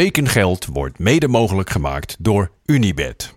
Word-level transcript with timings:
Tekengeld 0.00 0.66
wordt 0.66 0.98
mede 0.98 1.28
mogelijk 1.28 1.70
gemaakt 1.70 2.16
door 2.18 2.52
Unibed. 2.64 3.34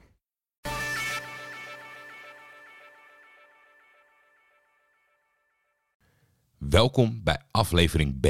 Welkom 6.58 7.22
bij 7.24 7.42
aflevering 7.52 8.20
B. 8.20 8.28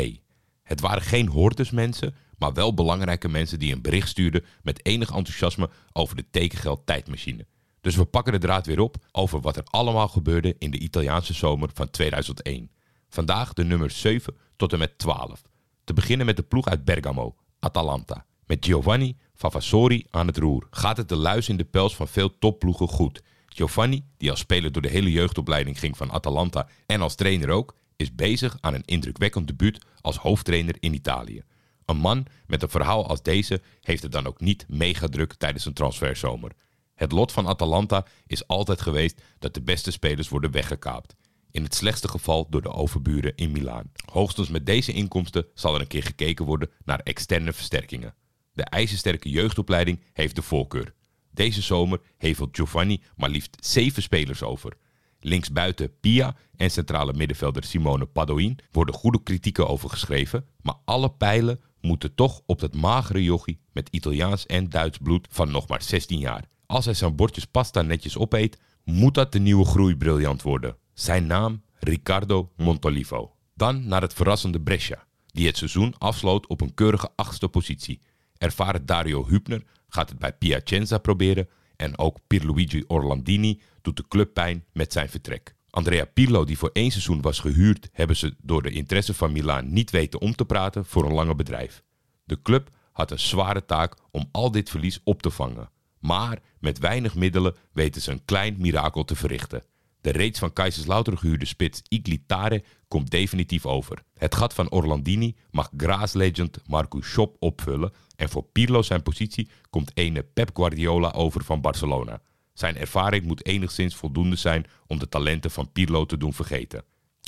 Het 0.64 0.82
waren 0.82 1.02
geen 1.02 1.28
hoordersmensen, 1.28 2.16
maar 2.38 2.54
wel 2.54 2.74
belangrijke 2.74 3.30
mensen 3.30 3.60
die 3.60 3.74
een 3.74 3.82
bericht 3.82 4.10
stuurden 4.10 4.46
met 4.62 4.86
enig 4.86 5.10
enthousiasme 5.16 5.70
over 5.94 6.16
de 6.16 6.30
tekengeld 6.32 6.86
tijdmachine. 6.86 7.46
Dus 7.82 7.96
we 7.96 8.06
pakken 8.06 8.34
de 8.34 8.40
draad 8.40 8.66
weer 8.66 8.80
op 8.80 8.96
over 9.12 9.42
wat 9.42 9.58
er 9.58 9.64
allemaal 9.64 10.08
gebeurde 10.08 10.56
in 10.58 10.72
de 10.72 10.80
Italiaanse 10.80 11.34
zomer 11.34 11.70
van 11.74 11.90
2001. 11.90 12.72
Vandaag 13.10 13.54
de 13.54 13.64
nummer 13.64 13.92
7 13.92 14.38
tot 14.56 14.74
en 14.74 14.80
met 14.80 14.98
12. 14.98 15.42
Te 15.84 15.94
beginnen 15.94 16.26
met 16.26 16.36
de 16.36 16.44
ploeg 16.44 16.66
uit 16.66 16.86
Bergamo, 16.86 17.36
Atalanta. 17.60 18.26
Met 18.46 18.66
Giovanni 18.66 19.18
Favasori 19.34 20.06
aan 20.10 20.28
het 20.28 20.38
roer 20.38 20.68
gaat 20.72 20.98
het 20.98 21.10
de 21.10 21.16
luis 21.16 21.50
in 21.50 21.58
de 21.58 21.64
pels 21.64 21.96
van 21.96 22.08
veel 22.08 22.38
topploegen 22.38 22.88
goed. 22.88 23.22
Giovanni, 23.46 24.06
die 24.18 24.30
als 24.30 24.40
speler 24.40 24.72
door 24.72 24.82
de 24.82 24.90
hele 24.90 25.12
jeugdopleiding 25.12 25.80
ging 25.80 25.98
van 25.98 26.12
Atalanta 26.12 26.68
en 26.86 27.02
als 27.02 27.16
trainer 27.16 27.50
ook, 27.50 27.76
is 27.96 28.16
bezig 28.16 28.58
aan 28.60 28.74
een 28.74 28.86
indrukwekkend 28.86 29.48
debuut 29.48 29.86
als 30.02 30.18
hoofdtrainer 30.18 30.76
in 30.80 30.94
Italië. 30.94 31.44
Een 31.86 31.98
man 31.98 32.26
met 32.48 32.62
een 32.62 32.70
verhaal 32.70 33.08
als 33.08 33.22
deze 33.22 33.62
heeft 33.82 34.04
het 34.04 34.12
dan 34.12 34.28
ook 34.28 34.40
niet 34.40 34.66
mega 34.68 35.08
druk 35.08 35.34
tijdens 35.34 35.66
een 35.66 35.74
transferzomer. 35.74 36.52
Het 36.94 37.12
lot 37.12 37.32
van 37.32 37.48
Atalanta 37.48 38.06
is 38.28 38.48
altijd 38.48 38.82
geweest 38.82 39.22
dat 39.40 39.54
de 39.54 39.62
beste 39.62 39.92
spelers 39.92 40.30
worden 40.30 40.52
weggekaapt. 40.52 41.16
In 41.52 41.64
het 41.64 41.76
slechtste 41.76 42.08
geval 42.08 42.48
door 42.50 42.62
de 42.62 42.72
overburen 42.72 43.36
in 43.36 43.52
Milaan. 43.52 43.92
Hoogstens 44.12 44.50
met 44.50 44.66
deze 44.66 44.92
inkomsten 44.92 45.46
zal 45.54 45.76
er 45.76 45.82
een 45.82 45.88
keer 45.88 46.04
gekeken 46.04 46.46
worden 46.46 46.70
naar 46.86 47.00
externe 47.00 47.54
versterkingen. 47.54 48.16
De 48.54 48.64
ijzersterke 48.64 49.30
jeugdopleiding 49.30 50.00
heeft 50.14 50.36
de 50.36 50.42
voorkeur. 50.42 50.94
Deze 51.32 51.62
zomer 51.62 52.02
hevelt 52.18 52.56
Giovanni 52.56 53.02
maar 53.16 53.30
liefst 53.30 53.58
zeven 53.60 54.02
spelers 54.02 54.44
over. 54.44 54.74
Linksbuiten 55.20 56.00
Pia 56.00 56.36
en 56.56 56.72
centrale 56.72 57.14
middenvelder 57.14 57.64
Simone 57.64 58.06
Padoin 58.06 58.60
worden 58.72 58.96
goede 58.96 59.24
kritieken 59.24 59.68
over 59.68 59.90
geschreven, 59.90 60.46
maar 60.62 60.76
alle 60.86 61.10
pijlen 61.10 61.60
moeten 61.82 62.16
toch 62.16 62.42
op 62.46 62.60
dat 62.60 62.76
magere 62.76 63.24
jochie 63.24 63.60
met 63.72 63.90
Italiaans 63.92 64.46
en 64.46 64.70
Duits 64.70 64.98
bloed 64.98 65.28
van 65.32 65.52
nog 65.52 65.68
maar 65.68 65.82
16 65.82 66.20
jaar. 66.20 66.44
Als 66.66 66.86
hij 66.86 66.94
zijn 66.94 67.16
bordjes 67.16 67.46
pasta 67.46 67.82
netjes 67.82 68.18
opeet, 68.18 68.60
moet 68.84 69.14
dat 69.14 69.32
de 69.32 69.40
nieuwe 69.40 69.66
groeibriljant 69.66 70.42
worden. 70.42 70.78
Zijn 71.00 71.26
naam 71.26 71.64
Riccardo 71.80 72.52
Montolivo. 72.56 73.36
Dan 73.54 73.88
naar 73.88 74.02
het 74.02 74.14
verrassende 74.14 74.62
Brescia, 74.62 75.08
die 75.26 75.48
het 75.48 75.58
seizoen 75.58 75.98
afsloot 75.98 76.48
op 76.48 76.62
een 76.62 76.74
keurige 76.74 77.10
achtste 77.16 77.48
positie. 77.48 78.00
Ervaren 78.38 78.86
Dario 78.86 79.28
Hübner 79.28 79.62
gaat 79.88 80.10
het 80.10 80.20
bij 80.20 80.34
Piacenza 80.34 80.98
proberen 80.98 81.50
en 81.76 81.98
ook 81.98 82.18
Pierluigi 82.28 82.84
Orlandini 82.88 83.62
doet 83.82 83.98
de 83.98 84.08
club 84.08 84.34
pijn 84.34 84.66
met 84.74 84.94
zijn 84.94 85.10
vertrek. 85.10 85.56
Andrea 85.70 86.06
Pirlo, 86.06 86.44
die 86.44 86.58
voor 86.58 86.70
één 86.74 86.92
seizoen 86.92 87.22
was 87.22 87.40
gehuurd, 87.40 87.90
hebben 87.92 88.16
ze 88.16 88.36
door 88.42 88.62
de 88.62 88.72
interesse 88.72 89.14
van 89.14 89.32
Milaan 89.32 89.74
niet 89.74 89.92
weten 89.92 90.22
om 90.22 90.36
te 90.36 90.46
praten 90.46 90.86
voor 90.86 91.06
een 91.06 91.14
lange 91.14 91.36
bedrijf. 91.36 91.84
De 92.24 92.42
club 92.42 92.70
had 92.92 93.12
een 93.12 93.20
zware 93.20 93.66
taak 93.66 93.98
om 94.12 94.30
al 94.32 94.52
dit 94.52 94.70
verlies 94.70 95.00
op 95.04 95.22
te 95.22 95.30
vangen. 95.30 95.70
Maar 96.00 96.40
met 96.60 96.80
weinig 96.80 97.16
middelen 97.16 97.56
weten 97.74 98.02
ze 98.02 98.12
een 98.12 98.26
klein 98.26 98.56
mirakel 98.60 99.06
te 99.06 99.16
verrichten. 99.16 99.64
De 100.02 100.12
reeds 100.12 100.40
van 100.40 100.54
Kaiserslautern 100.54 101.18
gehuurde 101.18 101.46
spits 101.46 101.82
Iglitare 101.88 102.64
komt 102.88 103.12
definitief 103.12 103.66
over. 103.66 104.04
Het 104.18 104.36
gat 104.36 104.54
van 104.54 104.72
Orlandini 104.72 105.36
mag 105.52 105.70
Graas-legend 105.78 106.60
Marcus 106.66 107.10
Schopp 107.10 107.36
opvullen 107.40 107.94
en 108.16 108.30
voor 108.30 108.44
Pirlo 108.44 108.82
zijn 108.82 109.04
positie 109.04 109.50
komt 109.70 109.92
ene 109.94 110.24
Pep 110.24 110.50
Guardiola 110.54 111.12
over 111.12 111.44
van 111.44 111.62
Barcelona. 111.62 112.22
Zijn 112.54 112.78
ervaring 112.78 113.26
moet 113.26 113.46
enigszins 113.46 113.96
voldoende 113.96 114.36
zijn 114.36 114.66
om 114.88 115.00
de 115.00 115.10
talenten 115.10 115.52
van 115.52 115.72
Pirlo 115.72 116.06
te 116.06 116.18
doen 116.18 116.34
vergeten. 116.34 116.84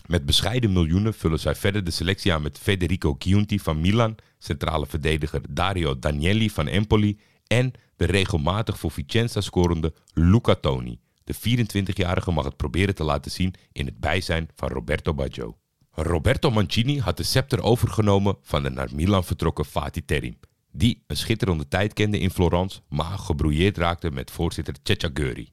Met 0.08 0.26
bescheiden 0.26 0.74
miljoenen 0.74 1.14
vullen 1.14 1.40
zij 1.40 1.56
verder 1.56 1.84
de 1.84 1.92
selectie 1.92 2.34
aan 2.34 2.42
met 2.42 2.58
Federico 2.58 3.16
Chiunti 3.20 3.60
van 3.60 3.82
Milan, 3.82 4.16
centrale 4.38 4.86
verdediger 4.86 5.42
Dario 5.50 6.00
Danielli 6.00 6.50
van 6.50 6.68
Empoli 6.68 7.20
en 7.48 7.72
de 7.96 8.06
regelmatig 8.06 8.80
voor 8.80 8.92
Vicenza 8.92 9.42
scorende 9.42 9.94
Luca 10.14 10.56
Toni. 10.56 11.00
De 11.30 11.66
24-jarige 11.66 12.32
mag 12.32 12.46
het 12.46 12.58
proberen 12.58 12.96
te 12.96 13.04
laten 13.04 13.32
zien 13.32 13.54
in 13.72 13.86
het 13.86 14.00
bijzijn 14.00 14.50
van 14.56 14.70
Roberto 14.70 15.14
Baggio. 15.14 15.58
Roberto 15.92 16.52
Mancini 16.52 17.00
had 17.00 17.18
de 17.18 17.24
scepter 17.24 17.62
overgenomen 17.62 18.38
van 18.42 18.64
de 18.64 18.70
naar 18.70 18.90
Milan 18.94 19.24
vertrokken 19.24 19.66
Fatih 19.66 20.04
Terim, 20.06 20.40
die 20.72 21.04
een 21.08 21.18
schitterende 21.18 21.68
tijd 21.68 21.94
kende 21.94 22.20
in 22.20 22.30
Florence, 22.30 22.82
maar 22.88 23.18
gebrouilleerd 23.18 23.78
raakte 23.78 24.12
met 24.12 24.32
voorzitter 24.32 24.76
Cecciaguri. 24.84 25.50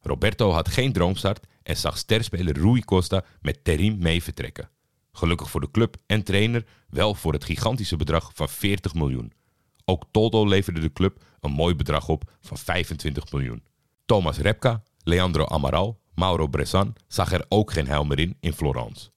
Roberto 0.00 0.50
had 0.50 0.68
geen 0.68 0.92
droomstart 0.92 1.46
en 1.62 1.76
zag 1.76 1.98
sterspeler 1.98 2.58
Rui 2.58 2.84
Costa 2.84 3.24
met 3.40 3.64
Terim 3.64 3.98
mee 3.98 4.22
vertrekken. 4.22 4.70
Gelukkig 5.12 5.50
voor 5.50 5.60
de 5.60 5.70
club 5.70 5.96
en 6.06 6.22
trainer 6.22 6.64
wel 6.88 7.14
voor 7.14 7.32
het 7.32 7.44
gigantische 7.44 7.96
bedrag 7.96 8.30
van 8.34 8.48
40 8.48 8.94
miljoen. 8.94 9.32
Ook 9.84 10.04
Toldo 10.10 10.46
leverde 10.46 10.80
de 10.80 10.92
club 10.92 11.24
een 11.40 11.52
mooi 11.52 11.74
bedrag 11.74 12.08
op 12.08 12.30
van 12.40 12.58
25 12.58 13.32
miljoen. 13.32 13.62
Thomas 14.06 14.38
Repka, 14.38 14.82
Leandro 15.02 15.44
Amaral, 15.44 16.00
Mauro 16.14 16.46
Bressan 16.46 16.94
zag 17.08 17.32
er 17.32 17.44
ook 17.48 17.72
geen 17.72 17.86
heil 17.86 18.04
meer 18.04 18.18
in 18.18 18.36
in 18.40 18.52
Florence. 18.52 19.10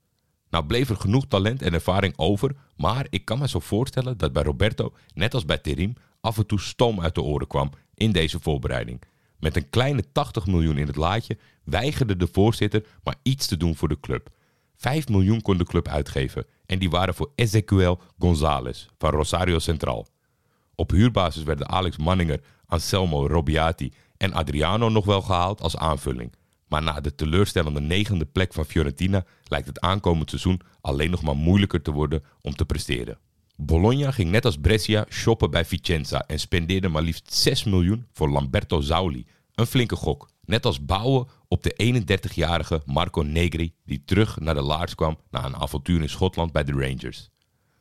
Nou 0.50 0.66
bleef 0.66 0.90
er 0.90 0.96
genoeg 0.96 1.26
talent 1.28 1.62
en 1.62 1.74
ervaring 1.74 2.14
over, 2.18 2.56
maar 2.76 3.08
ik 3.10 3.26
kan 3.26 3.40
me 3.40 3.48
zo 3.48 3.60
voorstellen 3.60 4.18
dat 4.18 4.34
bij 4.34 4.44
Roberto, 4.44 4.94
net 5.14 5.34
als 5.34 5.46
bij 5.46 5.58
Terim, 5.58 5.94
af 6.22 6.38
en 6.38 6.46
toe 6.46 6.60
stoom 6.60 7.02
uit 7.02 7.16
de 7.16 7.22
oren 7.22 7.48
kwam 7.48 7.72
in 7.94 8.12
deze 8.12 8.40
voorbereiding. 8.40 9.02
Met 9.40 9.56
een 9.56 9.70
kleine 9.70 10.12
80 10.12 10.46
miljoen 10.46 10.78
in 10.78 10.88
het 10.88 10.96
laadje 10.96 11.38
weigerde 11.64 12.18
de 12.18 12.28
voorzitter 12.32 12.86
maar 13.04 13.16
iets 13.22 13.48
te 13.48 13.58
doen 13.58 13.76
voor 13.76 13.88
de 13.88 14.00
club. 14.00 14.30
5 14.76 15.08
miljoen 15.08 15.42
kon 15.42 15.58
de 15.58 15.66
club 15.66 15.88
uitgeven 15.88 16.46
en 16.66 16.80
die 16.80 16.90
waren 16.90 17.14
voor 17.14 17.32
Ezequiel 17.36 18.02
González 18.20 18.86
van 18.98 19.10
Rosario 19.10 19.60
Central. 19.60 20.08
Op 20.76 20.92
huurbasis 20.92 21.44
werden 21.44 21.70
Alex 21.70 21.98
Manninger, 21.98 22.42
Anselmo 22.66 23.28
Robiati 23.28 23.94
en 24.24 24.34
Adriano 24.34 24.90
nog 24.90 25.06
wel 25.06 25.22
gehaald 25.22 25.62
als 25.62 25.78
aanvulling. 25.78 26.34
Maar 26.68 26.84
na 26.84 27.02
de 27.02 27.16
teleurstellende 27.16 27.82
negende 27.82 28.26
plek 28.26 28.54
van 28.54 28.66
Fiorentina 28.66 29.26
lijkt 29.44 29.68
het 29.68 29.80
aankomend 29.80 30.30
seizoen 30.30 30.62
alleen 30.82 31.10
nog 31.10 31.22
maar 31.22 31.36
moeilijker 31.36 31.82
te 31.82 31.92
worden 31.92 32.24
om 32.42 32.56
te 32.56 32.66
presteren. 32.66 33.18
Bologna 33.56 34.12
ging 34.12 34.32
net 34.32 34.46
als 34.46 34.58
Brescia 34.58 35.06
shoppen 35.10 35.52
bij 35.52 35.66
Vicenza 35.66 36.24
en 36.28 36.40
spendeerde 36.40 36.88
maar 36.88 37.02
liefst 37.02 37.34
6 37.34 37.64
miljoen 37.64 38.08
voor 38.14 38.30
Lamberto 38.30 38.82
Zauli. 38.82 39.26
Een 39.56 39.66
flinke 39.66 39.96
gok. 39.96 40.30
Net 40.46 40.66
als 40.66 40.86
bouwen 40.86 41.28
op 41.48 41.64
de 41.64 42.04
31-jarige 42.04 42.82
Marco 42.86 43.22
Negri 43.22 43.74
die 43.86 44.04
terug 44.06 44.40
naar 44.40 44.56
de 44.56 44.62
Laars 44.62 44.96
kwam 44.96 45.18
na 45.30 45.46
een 45.46 45.56
avontuur 45.56 46.02
in 46.02 46.10
Schotland 46.10 46.52
bij 46.52 46.64
de 46.64 46.72
Rangers. 46.72 47.30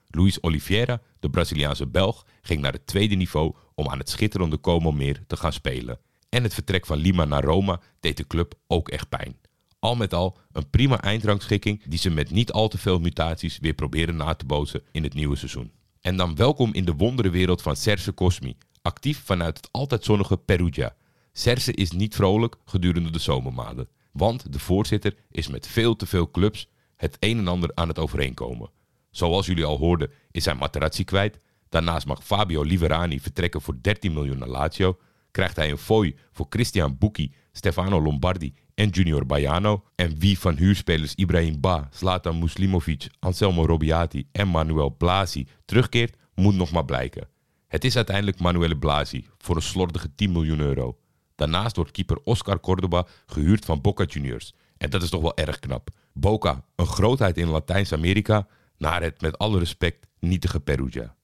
Luis 0.06 0.42
Oliveira, 0.42 1.00
de 1.20 1.31
Braziliaanse 1.31 1.86
Belg, 1.86 2.26
ging 2.41 2.60
naar 2.60 2.72
het 2.72 2.86
tweede 2.86 3.14
niveau 3.14 3.54
om 3.75 3.88
aan 3.88 3.98
het 3.98 4.10
schitterende 4.10 4.58
Como 4.58 4.92
meer 4.92 5.25
te 5.26 5.36
gaan 5.36 5.52
spelen. 5.52 5.98
En 6.32 6.43
het 6.43 6.54
vertrek 6.54 6.87
van 6.87 6.98
Lima 6.98 7.25
naar 7.25 7.44
Roma 7.44 7.81
deed 8.00 8.16
de 8.16 8.26
club 8.26 8.54
ook 8.66 8.88
echt 8.88 9.09
pijn. 9.09 9.37
Al 9.78 9.97
met 9.97 10.15
al 10.15 10.38
een 10.53 10.70
prima 10.70 11.00
eindrangschikking 11.00 11.82
die 11.84 11.98
ze 11.98 12.10
met 12.10 12.31
niet 12.31 12.53
al 12.53 12.69
te 12.69 12.78
veel 12.78 12.98
mutaties 12.98 13.59
weer 13.59 13.75
proberen 13.75 14.16
na 14.16 14.34
te 14.34 14.44
bootsen 14.44 14.82
in 14.93 15.03
het 15.03 15.15
nieuwe 15.15 15.37
seizoen. 15.37 15.72
En 16.00 16.16
dan 16.16 16.37
welkom 16.37 16.75
in 16.75 16.84
de 16.84 16.94
wonderenwereld 16.94 17.62
van 17.62 17.76
Serse 17.76 18.15
Cosmi, 18.15 18.56
actief 18.82 19.22
vanuit 19.25 19.56
het 19.56 19.69
altijd 19.72 20.04
zonnige 20.04 20.37
Perugia. 20.37 20.94
Serse 21.32 21.72
is 21.72 21.91
niet 21.91 22.15
vrolijk 22.15 22.56
gedurende 22.64 23.10
de 23.10 23.19
zomermaanden, 23.19 23.88
want 24.12 24.53
de 24.53 24.59
voorzitter 24.59 25.14
is 25.31 25.49
met 25.49 25.66
veel 25.66 25.97
te 25.97 26.06
veel 26.06 26.31
clubs 26.31 26.69
het 26.97 27.16
een 27.19 27.38
en 27.38 27.49
ander 27.49 27.70
aan 27.75 27.88
het 27.88 27.99
overeenkomen. 27.99 28.70
Zoals 29.10 29.47
jullie 29.47 29.64
al 29.64 29.78
hoorden 29.78 30.10
is 30.31 30.44
hij 30.44 30.54
Materazzi 30.54 31.04
kwijt. 31.04 31.38
Daarnaast 31.69 32.06
mag 32.06 32.25
Fabio 32.25 32.62
Liverani 32.62 33.20
vertrekken 33.20 33.61
voor 33.61 33.76
13 33.81 34.12
miljoen 34.12 34.38
naar 34.38 34.49
Lazio. 34.49 34.99
Krijgt 35.32 35.56
hij 35.56 35.70
een 35.70 35.79
fooi 35.79 36.17
voor 36.32 36.46
Christian 36.49 36.96
Bucchi, 36.99 37.34
Stefano 37.52 38.02
Lombardi 38.02 38.55
en 38.75 38.88
Junior 38.88 39.26
Baiano. 39.26 39.84
En 39.94 40.19
wie 40.19 40.38
van 40.38 40.56
huurspelers 40.56 41.14
Ibrahim 41.14 41.61
Ba, 41.61 41.88
Zlatan 41.90 42.38
Muslimovic, 42.38 43.11
Anselmo 43.19 43.67
Robiati 43.67 44.29
en 44.32 44.49
Manuel 44.49 44.96
Blasi 44.96 45.49
terugkeert, 45.64 46.17
moet 46.34 46.55
nog 46.55 46.70
maar 46.70 46.84
blijken. 46.84 47.29
Het 47.69 47.84
is 47.84 47.96
uiteindelijk 47.96 48.40
Manuele 48.40 48.79
Blasi 48.79 49.26
voor 49.38 49.56
een 49.56 49.62
slordige 49.62 50.14
10 50.14 50.32
miljoen 50.32 50.61
euro. 50.61 50.99
Daarnaast 51.35 51.76
wordt 51.76 51.90
keeper 51.90 52.19
Oscar 52.25 52.61
Cordoba 52.61 53.06
gehuurd 53.26 53.64
van 53.64 53.81
Boca 53.81 54.05
Juniors. 54.05 54.55
En 54.76 54.90
dat 54.90 55.02
is 55.02 55.11
toch 55.11 55.23
wel 55.23 55.37
erg 55.37 55.58
knap. 55.58 55.90
Boca, 56.12 56.64
een 56.76 56.87
grootheid 56.87 57.38
in 57.38 57.49
Latijns-Amerika, 57.49 58.46
naar 58.76 59.02
het 59.02 59.20
met 59.20 59.38
alle 59.38 59.58
respect 59.58 60.06
nietige 60.19 60.61
Perugia. 60.61 61.17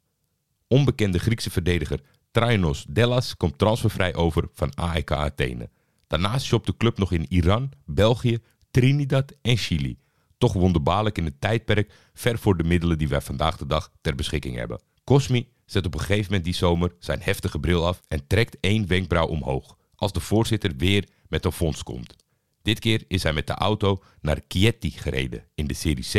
Onbekende 0.69 1.19
Griekse 1.19 1.51
verdediger 1.51 2.01
Trainos 2.39 2.85
Dellas 2.89 3.37
komt 3.37 3.59
transfervrij 3.59 4.15
over 4.15 4.49
van 4.53 4.75
AEK 4.75 5.11
Athene. 5.11 5.71
Daarnaast 6.07 6.47
shopt 6.47 6.67
de 6.67 6.77
club 6.77 6.99
nog 6.99 7.13
in 7.13 7.27
Iran, 7.29 7.71
België, 7.85 8.39
Trinidad 8.71 9.33
en 9.43 9.57
Chili. 9.57 9.99
Toch 10.37 10.53
wonderbaarlijk 10.53 11.19
in 11.19 11.27
een 11.27 11.39
tijdperk 11.39 11.93
ver 12.15 12.39
voor 12.39 12.57
de 12.57 12.65
middelen 12.65 12.99
die 12.99 13.09
wij 13.09 13.21
vandaag 13.21 13.57
de 13.57 13.67
dag 13.67 13.93
ter 14.01 14.15
beschikking 14.15 14.57
hebben. 14.57 14.83
Cosmi 15.05 15.49
zet 15.65 15.87
op 15.87 15.95
een 15.95 16.01
gegeven 16.01 16.25
moment 16.25 16.45
die 16.45 16.55
zomer 16.55 16.95
zijn 16.99 17.21
heftige 17.23 17.61
bril 17.61 17.87
af 17.87 18.01
en 18.09 18.27
trekt 18.27 18.57
één 18.61 18.87
wenkbrauw 18.87 19.27
omhoog. 19.27 19.77
Als 19.95 20.13
de 20.13 20.21
voorzitter 20.21 20.77
weer 20.77 21.09
met 21.29 21.45
een 21.45 21.53
fonds 21.53 21.83
komt. 21.83 22.15
Dit 22.63 22.79
keer 22.79 23.05
is 23.09 23.23
hij 23.23 23.33
met 23.33 23.47
de 23.47 23.55
auto 23.55 24.03
naar 24.21 24.41
Chieti 24.49 24.91
gereden 24.91 25.45
in 25.55 25.67
de 25.67 25.75
Serie 25.75 26.05
C. 26.05 26.13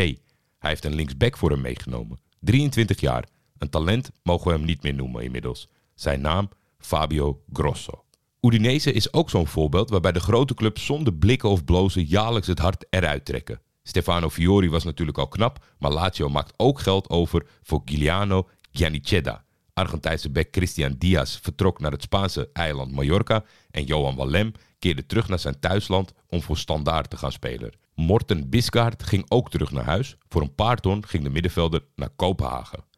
Hij 0.58 0.70
heeft 0.70 0.84
een 0.84 0.94
linksback 0.94 1.36
voor 1.36 1.50
hem 1.50 1.60
meegenomen. 1.60 2.20
23 2.40 3.00
jaar. 3.00 3.24
Een 3.58 3.70
talent 3.70 4.10
mogen 4.22 4.46
we 4.46 4.56
hem 4.56 4.66
niet 4.66 4.82
meer 4.82 4.94
noemen 4.94 5.22
inmiddels. 5.22 5.68
Zijn 6.00 6.20
naam 6.20 6.48
Fabio 6.78 7.42
Grosso. 7.52 8.04
Udinese 8.40 8.92
is 8.92 9.12
ook 9.12 9.30
zo'n 9.30 9.46
voorbeeld 9.46 9.90
waarbij 9.90 10.12
de 10.12 10.20
grote 10.20 10.54
clubs 10.54 10.84
zonder 10.84 11.12
blikken 11.12 11.48
of 11.48 11.64
blozen 11.64 12.04
jaarlijks 12.04 12.46
het 12.46 12.58
hart 12.58 12.86
eruit 12.90 13.24
trekken. 13.24 13.60
Stefano 13.82 14.30
Fiori 14.30 14.70
was 14.70 14.84
natuurlijk 14.84 15.18
al 15.18 15.28
knap, 15.28 15.64
maar 15.78 15.90
Lazio 15.90 16.28
maakt 16.28 16.52
ook 16.56 16.80
geld 16.80 17.10
over 17.10 17.46
voor 17.62 17.82
Giuliano 17.84 18.48
Giannicheda. 18.72 19.44
Argentijnse 19.72 20.30
back 20.30 20.48
Christian 20.50 20.94
Diaz 20.98 21.38
vertrok 21.42 21.80
naar 21.80 21.92
het 21.92 22.02
Spaanse 22.02 22.50
eiland 22.52 22.92
Mallorca 22.92 23.44
en 23.70 23.84
Johan 23.84 24.16
Wallem 24.16 24.52
keerde 24.78 25.06
terug 25.06 25.28
naar 25.28 25.38
zijn 25.38 25.60
thuisland 25.60 26.12
om 26.28 26.42
voor 26.42 26.56
Standaard 26.56 27.10
te 27.10 27.16
gaan 27.16 27.32
spelen. 27.32 27.72
Morten 27.94 28.48
Bisgaard 28.48 29.02
ging 29.02 29.24
ook 29.28 29.50
terug 29.50 29.70
naar 29.70 29.84
huis. 29.84 30.16
Voor 30.28 30.42
een 30.42 30.54
paar 30.54 30.76
ton 30.76 31.06
ging 31.06 31.24
de 31.24 31.30
middenvelder 31.30 31.84
naar 31.94 32.10
Kopenhagen. 32.16 32.89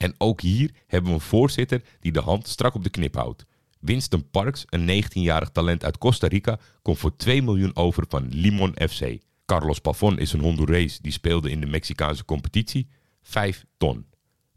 En 0.00 0.14
ook 0.18 0.40
hier 0.40 0.70
hebben 0.86 1.10
we 1.10 1.16
een 1.16 1.22
voorzitter 1.22 1.82
die 2.00 2.12
de 2.12 2.20
hand 2.20 2.48
strak 2.48 2.74
op 2.74 2.84
de 2.84 2.90
knip 2.90 3.14
houdt. 3.14 3.46
Winston 3.80 4.30
Parks, 4.30 4.64
een 4.68 5.04
19-jarig 5.04 5.50
talent 5.50 5.84
uit 5.84 5.98
Costa 5.98 6.26
Rica, 6.26 6.58
komt 6.82 6.98
voor 6.98 7.16
2 7.16 7.42
miljoen 7.42 7.76
over 7.76 8.04
van 8.08 8.28
Limon 8.28 8.74
FC. 8.88 9.18
Carlos 9.46 9.78
Pavon 9.78 10.18
is 10.18 10.32
een 10.32 10.40
Hondurees 10.40 10.98
die 10.98 11.12
speelde 11.12 11.50
in 11.50 11.60
de 11.60 11.66
Mexicaanse 11.66 12.24
competitie. 12.24 12.88
5 13.22 13.64
ton. 13.76 14.06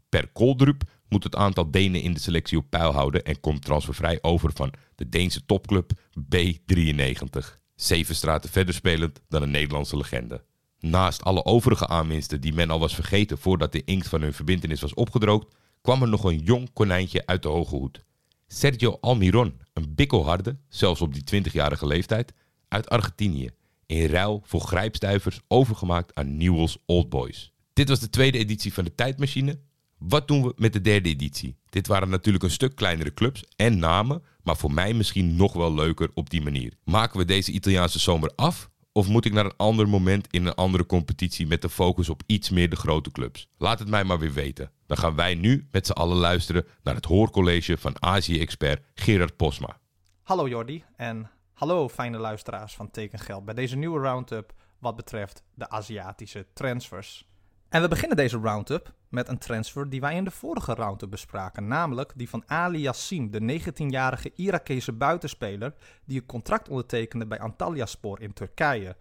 Per 0.08 0.28
Koldrup 0.28 0.82
moet 1.08 1.24
het 1.24 1.36
aantal 1.36 1.70
Denen 1.70 2.02
in 2.02 2.12
de 2.12 2.20
selectie 2.20 2.58
op 2.58 2.70
peil 2.70 2.92
houden 2.92 3.24
en 3.24 3.40
komt 3.40 3.64
transfervrij 3.64 4.18
over 4.22 4.50
van 4.54 4.72
de 4.94 5.08
Deense 5.08 5.44
topclub 5.44 5.92
B93. 6.20 7.58
Zeven 7.74 8.14
straten 8.14 8.50
verder 8.50 8.74
spelend 8.74 9.20
dan 9.28 9.42
een 9.42 9.50
Nederlandse 9.50 9.96
legende. 9.96 10.44
Naast 10.84 11.24
alle 11.24 11.44
overige 11.44 11.86
aanwinsten 11.86 12.40
die 12.40 12.52
men 12.52 12.70
al 12.70 12.78
was 12.78 12.94
vergeten 12.94 13.38
voordat 13.38 13.72
de 13.72 13.84
inkt 13.84 14.08
van 14.08 14.22
hun 14.22 14.32
verbindenis 14.32 14.80
was 14.80 14.94
opgedroogd, 14.94 15.54
kwam 15.80 16.02
er 16.02 16.08
nog 16.08 16.24
een 16.24 16.38
jong 16.38 16.72
konijntje 16.72 17.26
uit 17.26 17.42
de 17.42 17.48
hoge 17.48 17.76
hoed. 17.76 18.04
Sergio 18.46 18.98
Almiron, 19.00 19.60
een 19.72 19.94
bikkelharde, 19.94 20.56
zelfs 20.68 21.00
op 21.00 21.14
die 21.14 21.42
20-jarige 21.44 21.86
leeftijd, 21.86 22.32
uit 22.68 22.88
Argentinië. 22.88 23.50
In 23.86 24.06
ruil 24.06 24.42
voor 24.44 24.60
grijpstuivers 24.60 25.40
overgemaakt 25.48 26.14
aan 26.14 26.36
Newell's 26.36 26.78
Old 26.86 27.08
Boys. 27.08 27.52
Dit 27.72 27.88
was 27.88 28.00
de 28.00 28.10
tweede 28.10 28.38
editie 28.38 28.72
van 28.72 28.84
de 28.84 28.94
Tijdmachine. 28.94 29.58
Wat 29.98 30.28
doen 30.28 30.42
we 30.42 30.52
met 30.56 30.72
de 30.72 30.80
derde 30.80 31.08
editie? 31.08 31.56
Dit 31.68 31.86
waren 31.86 32.08
natuurlijk 32.08 32.44
een 32.44 32.50
stuk 32.50 32.74
kleinere 32.74 33.14
clubs 33.14 33.44
en 33.56 33.78
namen, 33.78 34.22
maar 34.42 34.56
voor 34.56 34.72
mij 34.72 34.94
misschien 34.94 35.36
nog 35.36 35.52
wel 35.52 35.74
leuker 35.74 36.10
op 36.14 36.30
die 36.30 36.42
manier. 36.42 36.72
Maken 36.84 37.18
we 37.18 37.24
deze 37.24 37.52
Italiaanse 37.52 37.98
zomer 37.98 38.32
af? 38.36 38.72
Of 38.96 39.08
moet 39.08 39.24
ik 39.24 39.32
naar 39.32 39.44
een 39.44 39.56
ander 39.56 39.88
moment 39.88 40.26
in 40.30 40.46
een 40.46 40.54
andere 40.54 40.86
competitie 40.86 41.46
met 41.46 41.62
de 41.62 41.70
focus 41.70 42.08
op 42.08 42.22
iets 42.26 42.50
meer 42.50 42.70
de 42.70 42.76
grote 42.76 43.10
clubs? 43.10 43.48
Laat 43.58 43.78
het 43.78 43.88
mij 43.88 44.04
maar 44.04 44.18
weer 44.18 44.32
weten. 44.32 44.70
Dan 44.86 44.96
gaan 44.96 45.14
wij 45.14 45.34
nu 45.34 45.68
met 45.70 45.86
z'n 45.86 45.92
allen 45.92 46.16
luisteren 46.16 46.66
naar 46.82 46.94
het 46.94 47.04
hoorcollege 47.04 47.76
van 47.78 48.02
Azië-expert 48.02 48.82
Gerard 48.94 49.36
Posma. 49.36 49.80
Hallo 50.22 50.48
Jordi 50.48 50.84
en 50.96 51.30
hallo 51.52 51.88
fijne 51.88 52.18
luisteraars 52.18 52.74
van 52.74 52.90
Tekengeld 52.90 53.44
bij 53.44 53.54
deze 53.54 53.76
nieuwe 53.76 54.00
roundup 54.00 54.52
wat 54.78 54.96
betreft 54.96 55.42
de 55.54 55.68
Aziatische 55.68 56.46
transfers. 56.52 57.28
En 57.68 57.82
we 57.82 57.88
beginnen 57.88 58.16
deze 58.16 58.38
roundup 58.38 58.94
met 59.14 59.28
een 59.28 59.38
transfer 59.38 59.90
die 59.90 60.00
wij 60.00 60.16
in 60.16 60.24
de 60.24 60.30
vorige 60.30 60.74
roundup 60.74 61.10
bespraken, 61.10 61.66
namelijk 61.66 62.12
die 62.16 62.28
van 62.28 62.42
Ali 62.46 62.80
Yassim, 62.80 63.30
de 63.30 63.60
19-jarige 63.60 64.32
Irakese 64.34 64.92
buitenspeler 64.92 65.74
die 66.04 66.20
een 66.20 66.26
contract 66.26 66.68
ondertekende 66.68 67.26
bij 67.26 67.40
Antalyaspor 67.40 68.20
in 68.20 68.32
Turkije. 68.32 68.96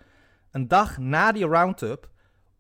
Een 0.52 0.68
dag 0.68 0.98
na 0.98 1.32
die 1.32 1.46
roundup 1.46 2.10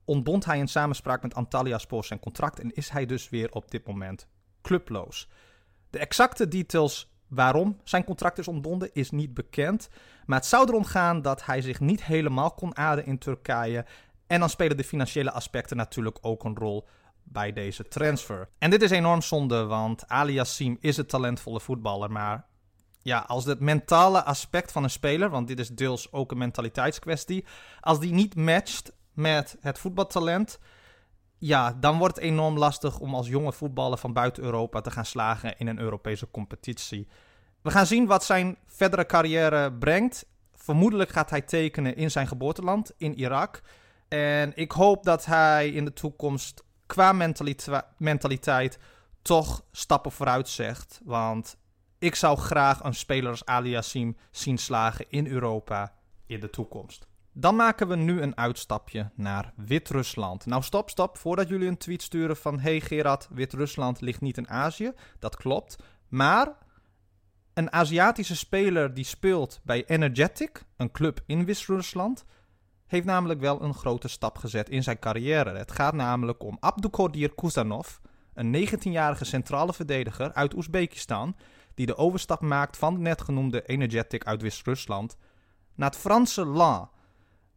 ontbond 0.05 0.45
hij 0.45 0.57
in 0.57 0.67
samenspraak 0.67 1.21
met 1.21 1.35
Antalyaspor 1.35 2.05
zijn 2.05 2.19
contract 2.19 2.59
en 2.59 2.73
is 2.73 2.89
hij 2.89 3.05
dus 3.05 3.29
weer 3.29 3.51
op 3.51 3.71
dit 3.71 3.87
moment 3.87 4.27
clubloos. 4.61 5.29
De 5.89 5.99
exacte 5.99 6.47
details 6.47 7.11
waarom 7.27 7.79
zijn 7.83 8.03
contract 8.03 8.37
is 8.37 8.47
ontbonden 8.47 8.93
is 8.93 9.11
niet 9.11 9.33
bekend, 9.33 9.89
maar 10.25 10.37
het 10.37 10.47
zou 10.47 10.67
erom 10.67 10.85
gaan 10.85 11.21
dat 11.21 11.45
hij 11.45 11.61
zich 11.61 11.79
niet 11.79 12.03
helemaal 12.03 12.51
kon 12.51 12.77
aarden 12.77 13.05
in 13.05 13.17
Turkije 13.17 13.85
en 14.27 14.39
dan 14.39 14.49
spelen 14.49 14.77
de 14.77 14.83
financiële 14.83 15.31
aspecten 15.31 15.77
natuurlijk 15.77 16.17
ook 16.21 16.43
een 16.43 16.57
rol 16.57 16.87
bij 17.23 17.53
deze 17.53 17.87
transfer. 17.87 18.49
En 18.57 18.69
dit 18.69 18.81
is 18.81 18.91
enorm 18.91 19.21
zonde, 19.21 19.65
want 19.65 20.07
Ali 20.07 20.33
Yassim 20.33 20.77
is 20.79 20.97
een 20.97 21.05
talentvolle 21.05 21.59
voetballer, 21.59 22.11
maar 22.11 22.45
ja, 23.01 23.19
als 23.27 23.45
het 23.45 23.59
mentale 23.59 24.23
aspect 24.23 24.71
van 24.71 24.83
een 24.83 24.89
speler, 24.89 25.29
want 25.29 25.47
dit 25.47 25.59
is 25.59 25.69
deels 25.69 26.11
ook 26.11 26.31
een 26.31 26.37
mentaliteitskwestie, 26.37 27.45
als 27.79 27.99
die 27.99 28.13
niet 28.13 28.35
matcht 28.35 28.91
met 29.13 29.57
het 29.61 29.79
voetbaltalent, 29.79 30.59
ja, 31.37 31.77
dan 31.79 31.97
wordt 31.97 32.15
het 32.15 32.23
enorm 32.23 32.57
lastig 32.57 32.99
om 32.99 33.15
als 33.15 33.27
jonge 33.27 33.53
voetballer 33.53 33.97
van 33.97 34.13
buiten 34.13 34.43
Europa 34.43 34.81
te 34.81 34.91
gaan 34.91 35.05
slagen 35.05 35.57
in 35.57 35.67
een 35.67 35.79
Europese 35.79 36.31
competitie. 36.31 37.07
We 37.61 37.71
gaan 37.71 37.85
zien 37.85 38.05
wat 38.05 38.23
zijn 38.23 38.57
verdere 38.67 39.05
carrière 39.05 39.73
brengt. 39.73 40.25
Vermoedelijk 40.53 41.09
gaat 41.09 41.29
hij 41.29 41.41
tekenen 41.41 41.95
in 41.95 42.11
zijn 42.11 42.27
geboorteland, 42.27 42.91
in 42.97 43.15
Irak. 43.15 43.61
En 44.07 44.51
ik 44.55 44.71
hoop 44.71 45.03
dat 45.03 45.25
hij 45.25 45.69
in 45.69 45.85
de 45.85 45.93
toekomst 45.93 46.63
qua 46.93 47.35
mentaliteit 47.97 48.79
toch 49.21 49.65
stappen 49.71 50.11
vooruit 50.11 50.49
zegt. 50.49 51.01
Want 51.03 51.57
ik 51.99 52.15
zou 52.15 52.37
graag 52.37 52.83
een 52.83 52.93
speler 52.93 53.29
als 53.29 53.45
Ali 53.45 53.69
Yassim 53.69 54.17
zien 54.31 54.57
slagen 54.57 55.05
in 55.09 55.27
Europa 55.27 55.93
in 56.25 56.39
de 56.39 56.49
toekomst. 56.49 57.07
Dan 57.31 57.55
maken 57.55 57.87
we 57.87 57.95
nu 57.95 58.21
een 58.21 58.37
uitstapje 58.37 59.11
naar 59.15 59.53
Wit-Rusland. 59.55 60.45
Nou, 60.45 60.63
stop, 60.63 60.89
stop. 60.89 61.17
Voordat 61.17 61.47
jullie 61.47 61.67
een 61.67 61.77
tweet 61.77 62.01
sturen 62.01 62.37
van... 62.37 62.59
Hey 62.59 62.81
Gerard, 62.81 63.27
Wit-Rusland 63.31 64.01
ligt 64.01 64.21
niet 64.21 64.37
in 64.37 64.49
Azië. 64.49 64.91
Dat 65.19 65.35
klopt. 65.35 65.75
Maar 66.07 66.57
een 67.53 67.71
Aziatische 67.71 68.35
speler 68.35 68.93
die 68.93 69.05
speelt 69.05 69.61
bij 69.63 69.85
Energetic, 69.85 70.63
een 70.77 70.91
club 70.91 71.23
in 71.25 71.45
Wit-Rusland 71.45 72.25
heeft 72.93 73.05
namelijk 73.05 73.39
wel 73.39 73.61
een 73.61 73.73
grote 73.73 74.07
stap 74.07 74.37
gezet 74.37 74.69
in 74.69 74.83
zijn 74.83 74.99
carrière. 74.99 75.57
Het 75.57 75.71
gaat 75.71 75.93
namelijk 75.93 76.43
om 76.43 76.57
Abdukodir 76.59 77.33
Kuzanov, 77.35 77.97
een 78.33 78.67
19-jarige 78.67 79.25
centrale 79.25 79.73
verdediger 79.73 80.33
uit 80.33 80.53
Oezbekistan, 80.55 81.35
die 81.73 81.85
de 81.85 81.95
overstap 81.95 82.41
maakt 82.41 82.77
van 82.77 82.93
de 82.93 82.99
net 82.99 83.21
genoemde 83.21 83.65
Energetic 83.65 84.23
uit 84.23 84.41
West-Rusland 84.41 85.17
naar 85.75 85.89
het 85.89 85.99
Franse 85.99 86.45
La. 86.45 86.89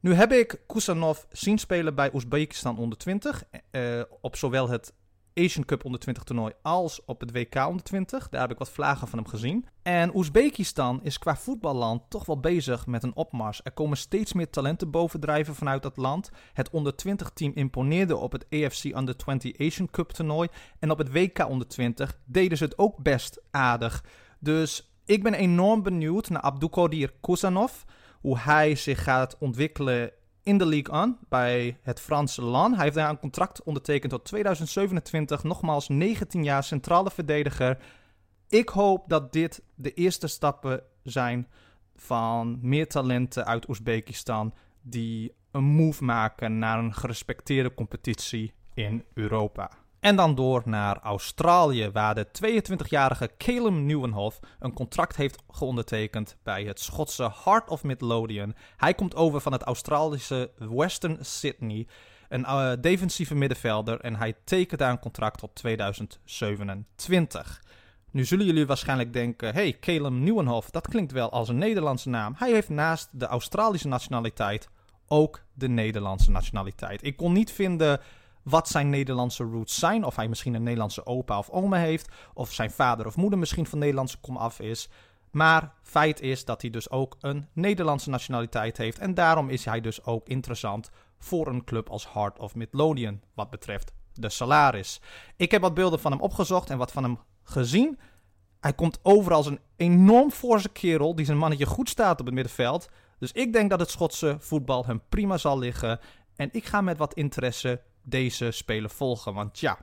Nu 0.00 0.14
heb 0.14 0.32
ik 0.32 0.60
Kusanov 0.66 1.22
zien 1.32 1.58
spelen 1.58 1.94
bij 1.94 2.10
Oezbekistan 2.14 2.78
onder 2.78 2.98
20, 2.98 3.44
eh, 3.70 4.00
op 4.20 4.36
zowel 4.36 4.68
het 4.68 4.92
Asian 5.38 5.64
Cup 5.64 5.84
onder 5.84 6.00
20 6.00 6.22
toernooi 6.22 6.52
als 6.62 7.04
op 7.04 7.20
het 7.20 7.32
WK 7.32 7.54
onder 7.54 7.82
20. 7.82 8.28
Daar 8.28 8.40
heb 8.40 8.50
ik 8.50 8.58
wat 8.58 8.70
vlagen 8.70 9.08
van 9.08 9.18
hem 9.18 9.28
gezien. 9.28 9.66
En 9.82 10.14
Oezbekistan 10.14 11.00
is 11.02 11.18
qua 11.18 11.36
voetballand 11.36 12.02
toch 12.08 12.26
wel 12.26 12.40
bezig 12.40 12.86
met 12.86 13.02
een 13.02 13.16
opmars. 13.16 13.60
Er 13.64 13.72
komen 13.72 13.96
steeds 13.96 14.32
meer 14.32 14.50
talenten 14.50 14.90
bovendrijven 14.90 15.54
vanuit 15.54 15.82
dat 15.82 15.96
land. 15.96 16.30
Het 16.52 16.70
onder 16.70 16.96
20 16.96 17.30
team 17.30 17.52
imponeerde 17.54 18.16
op 18.16 18.32
het 18.32 18.46
AFC 18.50 18.84
Under 18.84 19.16
20 19.16 19.58
Asian 19.58 19.90
Cup 19.90 20.10
toernooi. 20.10 20.48
En 20.78 20.90
op 20.90 20.98
het 20.98 21.12
WK 21.12 21.48
onder 21.48 21.68
20 21.68 22.18
deden 22.24 22.58
ze 22.58 22.64
het 22.64 22.78
ook 22.78 23.02
best 23.02 23.42
aardig. 23.50 24.04
Dus 24.38 24.90
ik 25.04 25.22
ben 25.22 25.34
enorm 25.34 25.82
benieuwd 25.82 26.28
naar 26.28 26.42
Abdukodir 26.42 27.12
Kusanov. 27.20 27.72
Hoe 28.20 28.38
hij 28.38 28.74
zich 28.74 29.02
gaat 29.02 29.36
ontwikkelen 29.38 30.12
in 30.46 30.58
de 30.58 30.66
League 30.66 31.02
On 31.02 31.18
bij 31.28 31.78
het 31.82 32.00
Franse 32.00 32.42
LAN. 32.42 32.74
Hij 32.74 32.84
heeft 32.84 32.96
daar 32.96 33.10
een 33.10 33.18
contract 33.18 33.62
ondertekend 33.62 34.12
tot 34.12 34.24
2027. 34.24 35.42
Nogmaals 35.42 35.88
19 35.88 36.44
jaar 36.44 36.64
centrale 36.64 37.10
verdediger. 37.10 37.78
Ik 38.48 38.68
hoop 38.68 39.08
dat 39.08 39.32
dit 39.32 39.62
de 39.74 39.94
eerste 39.94 40.26
stappen 40.26 40.82
zijn 41.02 41.48
van 41.96 42.58
meer 42.62 42.88
talenten 42.88 43.46
uit 43.46 43.68
Oezbekistan 43.68 44.54
die 44.80 45.32
een 45.50 45.64
move 45.64 46.04
maken 46.04 46.58
naar 46.58 46.78
een 46.78 46.94
gerespecteerde 46.94 47.74
competitie 47.74 48.52
in 48.74 49.04
Europa. 49.14 49.70
En 50.06 50.16
dan 50.16 50.34
door 50.34 50.62
naar 50.64 50.98
Australië, 51.02 51.90
waar 51.90 52.14
de 52.14 52.26
22-jarige 52.26 53.30
Calum 53.38 53.86
Nieuwenhof 53.86 54.40
een 54.58 54.72
contract 54.72 55.16
heeft 55.16 55.42
geondertekend 55.50 56.36
bij 56.42 56.64
het 56.64 56.80
Schotse 56.80 57.30
Heart 57.44 57.68
of 57.68 57.82
Midlothian. 57.82 58.54
Hij 58.76 58.94
komt 58.94 59.14
over 59.14 59.40
van 59.40 59.52
het 59.52 59.62
Australische 59.62 60.50
Western 60.58 61.18
Sydney, 61.20 61.86
een 62.28 62.40
uh, 62.40 62.72
defensieve 62.80 63.34
middenvelder, 63.34 64.00
en 64.00 64.16
hij 64.16 64.34
tekent 64.44 64.80
daar 64.80 64.90
een 64.90 64.98
contract 64.98 65.38
tot 65.38 65.54
2027. 65.54 67.62
Nu 68.10 68.24
zullen 68.24 68.46
jullie 68.46 68.66
waarschijnlijk 68.66 69.12
denken: 69.12 69.54
hey, 69.54 69.76
Calum 69.80 70.22
Nieuwenhof, 70.22 70.70
dat 70.70 70.88
klinkt 70.88 71.12
wel 71.12 71.30
als 71.30 71.48
een 71.48 71.58
Nederlandse 71.58 72.08
naam. 72.08 72.34
Hij 72.36 72.52
heeft 72.52 72.68
naast 72.68 73.08
de 73.12 73.26
Australische 73.26 73.88
nationaliteit 73.88 74.68
ook 75.06 75.42
de 75.52 75.68
Nederlandse 75.68 76.30
nationaliteit. 76.30 77.04
Ik 77.04 77.16
kon 77.16 77.32
niet 77.32 77.52
vinden 77.52 78.00
wat 78.48 78.68
zijn 78.68 78.90
Nederlandse 78.90 79.44
roots 79.44 79.78
zijn. 79.78 80.04
Of 80.04 80.16
hij 80.16 80.28
misschien 80.28 80.54
een 80.54 80.62
Nederlandse 80.62 81.06
opa 81.06 81.38
of 81.38 81.50
oma 81.50 81.76
heeft. 81.76 82.08
Of 82.34 82.52
zijn 82.52 82.70
vader 82.70 83.06
of 83.06 83.16
moeder 83.16 83.38
misschien 83.38 83.66
van 83.66 83.78
Nederlandse 83.78 84.18
komaf 84.20 84.60
is. 84.60 84.88
Maar 85.30 85.72
feit 85.82 86.20
is 86.20 86.44
dat 86.44 86.60
hij 86.60 86.70
dus 86.70 86.90
ook 86.90 87.16
een 87.20 87.48
Nederlandse 87.52 88.10
nationaliteit 88.10 88.76
heeft. 88.76 88.98
En 88.98 89.14
daarom 89.14 89.48
is 89.48 89.64
hij 89.64 89.80
dus 89.80 90.04
ook 90.04 90.28
interessant 90.28 90.90
voor 91.18 91.46
een 91.46 91.64
club 91.64 91.88
als 91.88 92.12
Heart 92.12 92.38
of 92.38 92.54
Midlothian. 92.54 93.20
Wat 93.34 93.50
betreft 93.50 93.92
de 94.12 94.28
salaris. 94.28 95.00
Ik 95.36 95.50
heb 95.50 95.60
wat 95.60 95.74
beelden 95.74 96.00
van 96.00 96.12
hem 96.12 96.20
opgezocht 96.20 96.70
en 96.70 96.78
wat 96.78 96.92
van 96.92 97.02
hem 97.02 97.18
gezien. 97.42 97.98
Hij 98.60 98.72
komt 98.72 98.98
over 99.02 99.32
als 99.32 99.46
een 99.46 99.60
enorm 99.76 100.30
forse 100.30 100.68
kerel 100.68 101.14
die 101.14 101.26
zijn 101.26 101.38
mannetje 101.38 101.66
goed 101.66 101.88
staat 101.88 102.20
op 102.20 102.26
het 102.26 102.34
middenveld. 102.34 102.88
Dus 103.18 103.32
ik 103.32 103.52
denk 103.52 103.70
dat 103.70 103.80
het 103.80 103.90
Schotse 103.90 104.36
voetbal 104.38 104.86
hem 104.86 105.02
prima 105.08 105.38
zal 105.38 105.58
liggen. 105.58 106.00
En 106.36 106.48
ik 106.52 106.64
ga 106.64 106.80
met 106.80 106.98
wat 106.98 107.14
interesse 107.14 107.80
deze 108.08 108.50
speler 108.50 108.90
volgen. 108.90 109.34
Want 109.34 109.58
ja, 109.58 109.78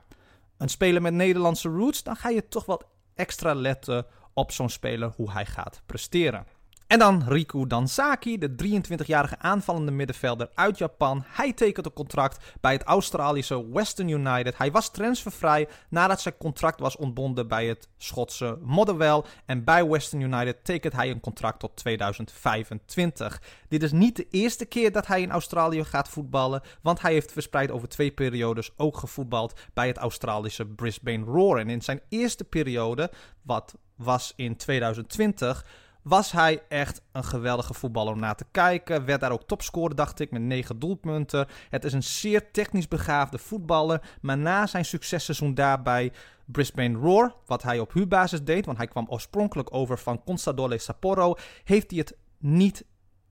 een 0.56 0.68
speler 0.68 1.02
met 1.02 1.12
Nederlandse 1.12 1.68
roots, 1.68 2.02
dan 2.02 2.16
ga 2.16 2.28
je 2.28 2.48
toch 2.48 2.64
wat 2.64 2.86
extra 3.14 3.54
letten 3.54 4.06
op 4.32 4.52
zo'n 4.52 4.70
speler 4.70 5.12
hoe 5.16 5.30
hij 5.30 5.46
gaat 5.46 5.82
presteren. 5.86 6.46
En 6.86 6.98
dan 6.98 7.22
Riku 7.28 7.66
Dansaki, 7.66 8.38
de 8.38 8.50
23-jarige 8.50 9.38
aanvallende 9.38 9.90
middenvelder 9.90 10.50
uit 10.54 10.78
Japan. 10.78 11.24
Hij 11.26 11.52
tekent 11.52 11.86
een 11.86 11.92
contract 11.92 12.44
bij 12.60 12.72
het 12.72 12.82
Australische 12.82 13.70
Western 13.70 14.08
United. 14.08 14.58
Hij 14.58 14.70
was 14.70 14.90
transfervrij 14.90 15.68
nadat 15.88 16.20
zijn 16.20 16.36
contract 16.38 16.80
was 16.80 16.96
ontbonden 16.96 17.48
bij 17.48 17.66
het 17.66 17.88
Schotse 17.96 18.58
Motherwell. 18.62 19.22
En 19.46 19.64
bij 19.64 19.86
Western 19.88 20.20
United 20.20 20.64
tekent 20.64 20.92
hij 20.92 21.10
een 21.10 21.20
contract 21.20 21.60
tot 21.60 21.76
2025. 21.76 23.42
Dit 23.68 23.82
is 23.82 23.92
niet 23.92 24.16
de 24.16 24.26
eerste 24.30 24.64
keer 24.64 24.92
dat 24.92 25.06
hij 25.06 25.22
in 25.22 25.30
Australië 25.30 25.84
gaat 25.84 26.08
voetballen, 26.08 26.62
want 26.82 27.00
hij 27.00 27.12
heeft 27.12 27.32
verspreid 27.32 27.70
over 27.70 27.88
twee 27.88 28.10
periodes 28.10 28.70
ook 28.76 28.96
gevoetbald 28.96 29.60
bij 29.72 29.86
het 29.86 29.96
Australische 29.96 30.66
Brisbane 30.66 31.24
Roar. 31.24 31.58
En 31.58 31.70
in 31.70 31.82
zijn 31.82 32.00
eerste 32.08 32.44
periode, 32.44 33.10
wat 33.42 33.74
was 33.96 34.32
in 34.36 34.56
2020 34.56 35.64
was 36.04 36.32
hij 36.32 36.62
echt 36.68 37.02
een 37.12 37.24
geweldige 37.24 37.74
voetballer 37.74 38.12
om 38.12 38.20
naar 38.20 38.36
te 38.36 38.46
kijken. 38.50 39.04
Werd 39.04 39.20
daar 39.20 39.32
ook 39.32 39.46
topscorer, 39.46 39.96
dacht 39.96 40.20
ik, 40.20 40.30
met 40.30 40.42
9 40.42 40.78
doelpunten. 40.78 41.46
Het 41.68 41.84
is 41.84 41.92
een 41.92 42.02
zeer 42.02 42.50
technisch 42.50 42.88
begaafde 42.88 43.38
voetballer. 43.38 44.02
Maar 44.20 44.38
na 44.38 44.66
zijn 44.66 44.84
successeizoen 44.84 45.54
daarbij 45.54 46.12
Brisbane 46.44 46.98
Roar, 46.98 47.34
wat 47.46 47.62
hij 47.62 47.78
op 47.78 47.92
huurbasis 47.92 48.44
deed, 48.44 48.66
want 48.66 48.78
hij 48.78 48.86
kwam 48.86 49.06
oorspronkelijk 49.08 49.74
over 49.74 49.98
van 49.98 50.24
Consadole 50.24 50.78
Sapporo, 50.78 51.34
heeft 51.64 51.90
hij 51.90 51.98
het 51.98 52.16
niet, 52.38 52.84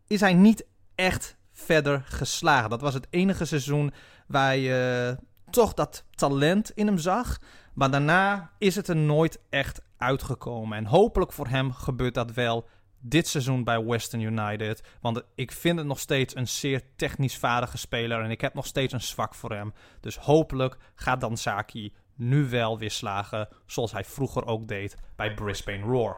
is 0.08 0.20
hij 0.20 0.34
niet 0.34 0.66
echt 0.96 1.38
verder 1.52 2.04
geslagen. 2.06 2.70
Dat 2.70 2.82
was 2.82 2.94
het 2.94 3.08
enige 3.10 3.46
seizoen 3.46 3.94
waar 4.28 4.56
je 4.56 5.18
toch 5.50 5.74
dat 5.74 6.04
talent 6.16 6.72
in 6.76 6.88
hem 6.88 6.98
zag. 6.98 7.40
Maar 7.74 7.92
daarna 7.92 8.52
is 8.58 8.76
het 8.76 8.88
er 8.88 8.96
nooit 8.96 9.40
echt 9.50 9.82
uitgekomen. 10.04 10.78
En 10.78 10.86
hopelijk 10.86 11.34
voor 11.34 11.48
hem 11.48 11.72
gebeurt 11.72 12.14
dat 12.14 12.32
wel 12.32 12.68
dit 13.00 13.28
seizoen 13.28 13.64
bij 13.64 13.84
Western 13.84 14.22
United. 14.22 14.84
Want 15.02 15.24
ik 15.36 15.52
vind 15.52 15.78
het 15.78 15.88
nog 15.88 16.00
steeds 16.00 16.36
een 16.36 16.48
zeer 16.48 16.82
technisch 16.96 17.38
vaardige 17.38 17.78
speler. 17.78 18.22
En 18.22 18.32
ik 18.32 18.42
heb 18.42 18.54
nog 18.54 18.66
steeds 18.66 18.94
een 18.94 19.02
zwak 19.02 19.36
voor 19.36 19.52
hem. 19.52 19.74
Dus 20.00 20.18
hopelijk 20.18 20.78
gaat 20.96 21.22
Dansaki 21.22 21.94
nu 22.16 22.50
wel 22.50 22.78
weer 22.78 22.92
slagen. 22.92 23.48
Zoals 23.66 23.92
hij 23.92 24.04
vroeger 24.04 24.46
ook 24.46 24.68
deed 24.68 24.96
bij 25.16 25.34
Brisbane 25.34 25.84
Roar. 25.84 26.18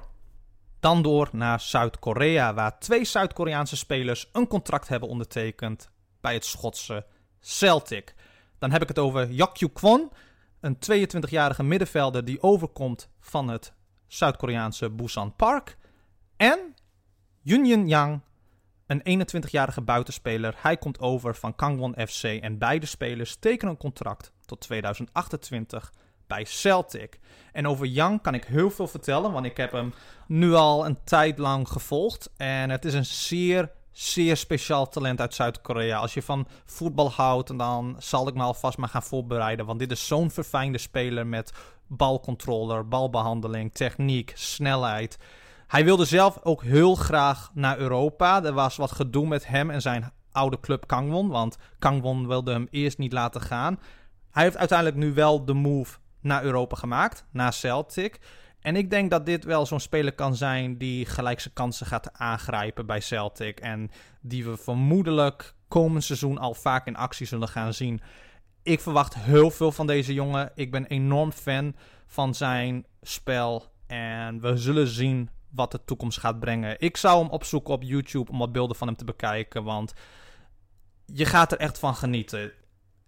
Dan 0.79 1.01
door 1.01 1.29
naar 1.31 1.59
Zuid-Korea, 1.59 2.53
waar 2.53 2.79
twee 2.79 3.05
Zuid-Koreaanse 3.05 3.77
spelers 3.77 4.29
een 4.31 4.47
contract 4.47 4.87
hebben 4.87 5.09
ondertekend 5.09 5.89
bij 6.21 6.33
het 6.33 6.45
Schotse 6.45 7.05
Celtic. 7.39 8.15
Dan 8.59 8.71
heb 8.71 8.81
ik 8.81 8.87
het 8.87 8.99
over 8.99 9.31
Yakyu 9.31 9.69
Kwon, 9.69 10.11
een 10.65 10.77
22-jarige 10.77 11.63
middenvelder 11.63 12.25
die 12.25 12.41
overkomt 12.41 13.09
van 13.19 13.47
het 13.47 13.73
Zuid-Koreaanse 14.07 14.89
Busan 14.89 15.35
Park. 15.35 15.77
En 16.37 16.75
Yunjin 17.41 17.87
Yang, 17.87 18.21
een 18.87 19.27
21-jarige 19.27 19.81
buitenspeler. 19.81 20.55
Hij 20.57 20.77
komt 20.77 20.99
over 20.99 21.35
van 21.35 21.55
Kangwon 21.55 21.95
FC 22.07 22.23
en 22.23 22.57
beide 22.57 22.85
spelers 22.85 23.35
tekenen 23.35 23.73
een 23.73 23.79
contract 23.79 24.31
tot 24.45 24.61
2028 24.61 25.93
bij 26.27 26.45
Celtic. 26.45 27.19
En 27.51 27.67
over 27.67 27.85
Yang 27.85 28.21
kan 28.21 28.33
ik 28.33 28.43
heel 28.43 28.69
veel 28.69 28.87
vertellen, 28.87 29.31
want 29.31 29.45
ik 29.45 29.57
heb 29.57 29.71
hem 29.71 29.93
nu 30.27 30.53
al 30.53 30.85
een 30.85 31.03
tijd 31.03 31.37
lang 31.37 31.67
gevolgd. 31.67 32.29
En 32.37 32.69
het 32.69 32.85
is 32.85 32.93
een 32.93 33.05
zeer 33.05 33.71
zeer 33.97 34.37
speciaal 34.37 34.89
talent 34.89 35.21
uit 35.21 35.33
Zuid-Korea. 35.33 35.97
Als 35.97 36.13
je 36.13 36.21
van 36.21 36.47
voetbal 36.65 37.11
houdt, 37.11 37.57
dan 37.57 37.95
zal 37.99 38.27
ik 38.27 38.33
me 38.33 38.43
alvast 38.43 38.77
maar 38.77 38.89
gaan 38.89 39.03
voorbereiden. 39.03 39.65
Want 39.65 39.79
dit 39.79 39.91
is 39.91 40.07
zo'n 40.07 40.31
verfijnde 40.31 40.77
speler 40.77 41.27
met 41.27 41.53
balcontroller, 41.87 42.87
balbehandeling, 42.87 43.73
techniek, 43.73 44.31
snelheid. 44.35 45.17
Hij 45.67 45.85
wilde 45.85 46.05
zelf 46.05 46.39
ook 46.43 46.63
heel 46.63 46.95
graag 46.95 47.51
naar 47.53 47.77
Europa. 47.77 48.43
Er 48.43 48.53
was 48.53 48.75
wat 48.75 48.91
gedoe 48.91 49.27
met 49.27 49.47
hem 49.47 49.69
en 49.69 49.81
zijn 49.81 50.11
oude 50.31 50.59
club 50.59 50.87
Kangwon. 50.87 51.29
Want 51.29 51.57
Kangwon 51.79 52.27
wilde 52.27 52.51
hem 52.51 52.67
eerst 52.71 52.97
niet 52.97 53.13
laten 53.13 53.41
gaan. 53.41 53.79
Hij 54.31 54.43
heeft 54.43 54.57
uiteindelijk 54.57 54.97
nu 54.97 55.13
wel 55.13 55.45
de 55.45 55.53
move 55.53 55.97
naar 56.21 56.43
Europa 56.43 56.75
gemaakt, 56.75 57.25
naar 57.31 57.53
Celtic. 57.53 58.19
En 58.65 58.75
ik 58.75 58.89
denk 58.89 59.09
dat 59.09 59.25
dit 59.25 59.43
wel 59.43 59.65
zo'n 59.65 59.79
speler 59.79 60.13
kan 60.13 60.35
zijn 60.35 60.77
die 60.77 61.05
gelijk 61.05 61.39
zijn 61.39 61.53
kansen 61.53 61.85
gaat 61.85 62.13
aangrijpen 62.13 62.85
bij 62.85 63.01
Celtic. 63.01 63.59
En 63.59 63.91
die 64.21 64.45
we 64.45 64.57
vermoedelijk 64.57 65.53
komend 65.67 66.03
seizoen 66.03 66.37
al 66.37 66.53
vaak 66.53 66.87
in 66.87 66.95
actie 66.95 67.25
zullen 67.25 67.47
gaan 67.47 67.73
zien. 67.73 68.01
Ik 68.63 68.79
verwacht 68.79 69.15
heel 69.15 69.51
veel 69.51 69.71
van 69.71 69.87
deze 69.87 70.13
jongen. 70.13 70.51
Ik 70.55 70.71
ben 70.71 70.85
enorm 70.85 71.31
fan 71.31 71.75
van 72.05 72.35
zijn 72.35 72.85
spel. 73.01 73.71
En 73.87 74.41
we 74.41 74.57
zullen 74.57 74.87
zien 74.87 75.29
wat 75.51 75.71
de 75.71 75.85
toekomst 75.85 76.19
gaat 76.19 76.39
brengen. 76.39 76.79
Ik 76.79 76.97
zou 76.97 77.21
hem 77.23 77.31
opzoeken 77.31 77.73
op 77.73 77.83
YouTube 77.83 78.31
om 78.31 78.37
wat 78.37 78.51
beelden 78.51 78.75
van 78.75 78.87
hem 78.87 78.97
te 78.97 79.05
bekijken. 79.05 79.63
Want 79.63 79.93
je 81.05 81.25
gaat 81.25 81.51
er 81.51 81.57
echt 81.57 81.79
van 81.79 81.95
genieten. 81.95 82.51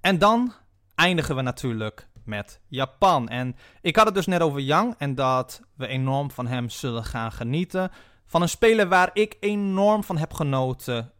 En 0.01 0.17
dan 0.17 0.53
eindigen 0.95 1.35
we 1.35 1.41
natuurlijk 1.41 2.07
met 2.27 2.59
Japan. 2.67 3.29
En 3.29 3.55
ik 3.81 3.95
had 3.95 4.05
het 4.05 4.15
dus 4.15 4.25
net 4.25 4.41
over 4.41 4.59
Yang 4.59 4.95
en 4.97 5.15
dat 5.15 5.61
we 5.75 5.87
enorm 5.87 6.31
van 6.31 6.47
hem 6.47 6.69
zullen 6.69 7.03
gaan 7.03 7.31
genieten. 7.31 7.91
Van 8.25 8.41
een 8.41 8.49
speler 8.49 8.87
waar 8.87 9.09
ik 9.13 9.37
enorm 9.39 10.03
van 10.03 10.17
heb 10.17 10.33
genoten 10.33 11.11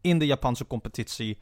in 0.00 0.18
de 0.18 0.26
Japanse 0.26 0.66
competitie 0.66 1.38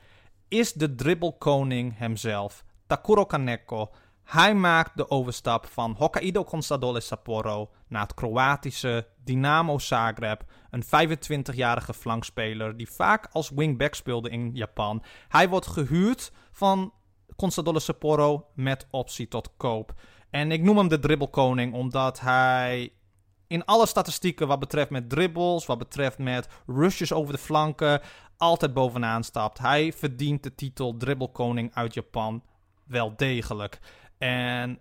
is 0.49 0.73
de 0.73 0.95
dribbelkoning 0.95 1.99
hemzelf, 1.99 2.65
Takuro 2.87 3.25
Kaneko. 3.25 3.91
Hij 4.25 4.55
maakt 4.55 4.97
de 4.97 5.11
overstap 5.11 5.67
van 5.67 5.95
Hokkaido 5.99 6.45
Consadole 6.45 7.01
Sapporo 7.01 7.71
naar 7.89 8.03
het 8.03 8.15
Kroatische 8.15 9.07
Dynamo 9.25 9.79
Zagreb. 9.79 10.45
Een 10.71 10.85
25-jarige 10.85 11.95
flankspeler 11.95 12.77
die 12.77 12.91
vaak 12.91 13.29
als 13.33 13.51
wingback 13.51 13.95
speelde 13.95 14.31
in 14.31 14.51
Japan. 14.55 15.03
Hij 15.29 15.49
wordt 15.49 15.67
gehuurd 15.67 16.33
van 16.53 16.93
Consadole 17.41 17.81
Sapporo 17.81 18.47
met 18.55 18.87
optie 18.91 19.29
tot 19.29 19.51
koop. 19.57 19.95
En 20.31 20.53
ik 20.53 20.63
noem 20.63 20.77
hem 20.77 20.89
de 20.89 20.99
dribbelkoning 20.99 21.75
omdat 21.75 22.21
hij 22.21 22.93
in 23.47 23.65
alle 23.65 23.87
statistieken 23.87 24.47
wat 24.47 24.59
betreft 24.59 24.91
met 24.91 25.09
dribbles, 25.09 25.67
wat 25.67 25.79
betreft 25.79 26.19
met 26.19 26.49
rushes 26.67 27.13
over 27.13 27.33
de 27.33 27.39
flanken, 27.39 28.01
altijd 28.37 28.75
bovenaan 28.75 29.25
stapt. 29.25 29.59
Hij 29.59 29.93
verdient 29.93 30.43
de 30.43 30.55
titel 30.55 30.97
dribbelkoning 30.97 31.75
uit 31.75 31.95
Japan 31.95 32.43
wel 32.85 33.17
degelijk. 33.17 33.79
En 34.19 34.79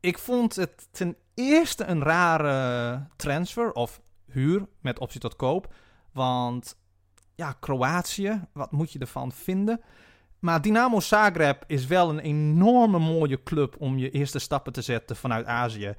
ik 0.00 0.18
vond 0.18 0.56
het 0.56 0.88
ten 0.90 1.16
eerste 1.34 1.84
een 1.84 2.02
rare 2.02 3.06
transfer 3.16 3.72
of 3.72 4.00
huur 4.26 4.66
met 4.80 4.98
optie 4.98 5.20
tot 5.20 5.36
koop. 5.36 5.74
Want 6.12 6.76
ja, 7.34 7.52
Kroatië, 7.52 8.44
wat 8.52 8.72
moet 8.72 8.92
je 8.92 8.98
ervan 8.98 9.32
vinden? 9.32 9.80
Maar 10.44 10.62
Dynamo 10.62 11.00
Zagreb 11.00 11.64
is 11.66 11.86
wel 11.86 12.10
een 12.10 12.18
enorme 12.18 12.98
mooie 12.98 13.42
club 13.42 13.76
om 13.78 13.98
je 13.98 14.10
eerste 14.10 14.38
stappen 14.38 14.72
te 14.72 14.82
zetten 14.82 15.16
vanuit 15.16 15.46
Azië. 15.46 15.94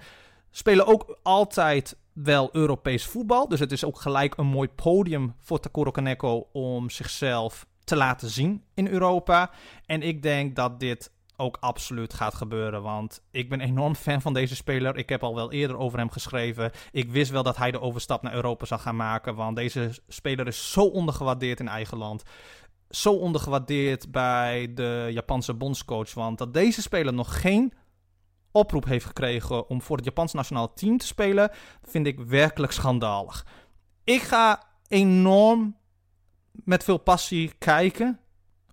Spelen 0.52 0.88
ook 0.88 1.18
altijd 1.24 1.98
wel 2.14 2.50
Europees 2.52 3.06
voetbal. 3.06 3.48
Dus 3.48 3.60
het 3.60 3.72
is 3.72 3.86
ook 3.86 4.00
gelijk 4.02 4.38
een 4.38 4.46
mooi 4.46 4.70
podium 4.70 5.36
voor 5.42 5.60
Takuro 5.60 5.92
Kaneko 5.92 6.50
om 6.52 6.90
zichzelf 6.90 7.66
te 7.84 7.96
laten 7.96 8.30
zien 8.30 8.64
in 8.74 8.88
Europa. 8.88 9.52
En 9.86 10.02
ik 10.02 10.24
denk 10.24 10.56
dat 10.56 10.80
dit 10.80 11.12
ook 11.36 11.58
absoluut 11.60 12.14
gaat 12.14 12.34
gebeuren. 12.34 12.82
Want 12.82 13.22
ik 13.32 13.50
ben 13.50 13.62
enorm 13.62 13.96
fan 13.96 14.22
van 14.22 14.34
deze 14.34 14.56
speler. 14.56 14.98
Ik 14.98 15.10
heb 15.10 15.24
al 15.24 15.36
wel 15.36 15.52
eerder 15.52 15.78
over 15.78 16.00
hem 16.00 16.10
geschreven. 16.10 16.72
Ik 16.92 17.12
wist 17.12 17.32
wel 17.32 17.44
dat 17.44 17.58
hij 17.58 17.72
de 17.72 17.82
overstap 17.82 18.22
naar 18.22 18.34
Europa 18.34 18.66
zou 18.66 18.82
gaan 18.82 18.96
maken. 18.96 19.36
Want 19.36 19.56
deze 19.56 19.92
speler 20.08 20.48
is 20.48 20.72
zo 20.72 20.82
ondergewaardeerd 20.82 21.60
in 21.60 21.68
eigen 21.68 21.98
land 21.98 22.24
zo 22.90 23.14
ondergewaardeerd 23.14 24.12
bij 24.12 24.74
de 24.74 25.10
Japanse 25.12 25.54
bondscoach. 25.54 26.14
Want 26.14 26.38
dat 26.38 26.54
deze 26.54 26.82
speler 26.82 27.14
nog 27.14 27.42
geen 27.42 27.74
oproep 28.52 28.86
heeft 28.86 29.06
gekregen 29.06 29.70
om 29.70 29.82
voor 29.82 29.96
het 29.96 30.06
Japans 30.06 30.34
nationaal 30.34 30.74
team 30.74 30.98
te 30.98 31.06
spelen, 31.06 31.52
vind 31.84 32.08
ik 32.08 32.20
werkelijk 32.20 32.72
schandalig. 32.72 33.46
Ik 34.04 34.22
ga 34.22 34.64
enorm 34.88 35.78
met 36.52 36.84
veel 36.84 36.98
passie 36.98 37.54
kijken 37.58 38.20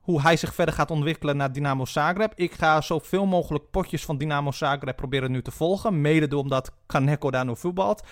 hoe 0.00 0.20
hij 0.20 0.36
zich 0.36 0.54
verder 0.54 0.74
gaat 0.74 0.90
ontwikkelen 0.90 1.36
naar 1.36 1.52
Dynamo 1.52 1.84
Zagreb. 1.84 2.32
Ik 2.34 2.52
ga 2.52 2.80
zoveel 2.80 3.26
mogelijk 3.26 3.70
potjes 3.70 4.04
van 4.04 4.18
Dynamo 4.18 4.52
Zagreb 4.52 4.96
proberen 4.96 5.30
nu 5.30 5.42
te 5.42 5.50
volgen. 5.50 6.00
Mede 6.00 6.36
omdat 6.36 6.72
Kaneko 6.86 7.30
daar 7.30 7.44
nu 7.44 7.56
voetbalt. 7.56 8.02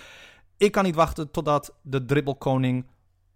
Ik 0.56 0.72
kan 0.72 0.84
niet 0.84 0.94
wachten 0.94 1.30
totdat 1.30 1.74
de 1.82 2.04
dribbelkoning 2.04 2.86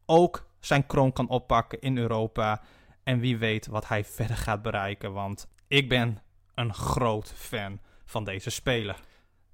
ook 0.06 0.46
zijn 0.66 0.86
kroon 0.86 1.12
kan 1.12 1.28
oppakken 1.28 1.80
in 1.80 1.98
Europa. 1.98 2.60
En 3.02 3.18
wie 3.18 3.38
weet 3.38 3.66
wat 3.66 3.88
hij 3.88 4.04
verder 4.04 4.36
gaat 4.36 4.62
bereiken. 4.62 5.12
Want 5.12 5.48
ik 5.68 5.88
ben 5.88 6.22
een 6.54 6.74
groot 6.74 7.32
fan 7.36 7.80
van 8.04 8.24
deze 8.24 8.50
speler. 8.50 9.00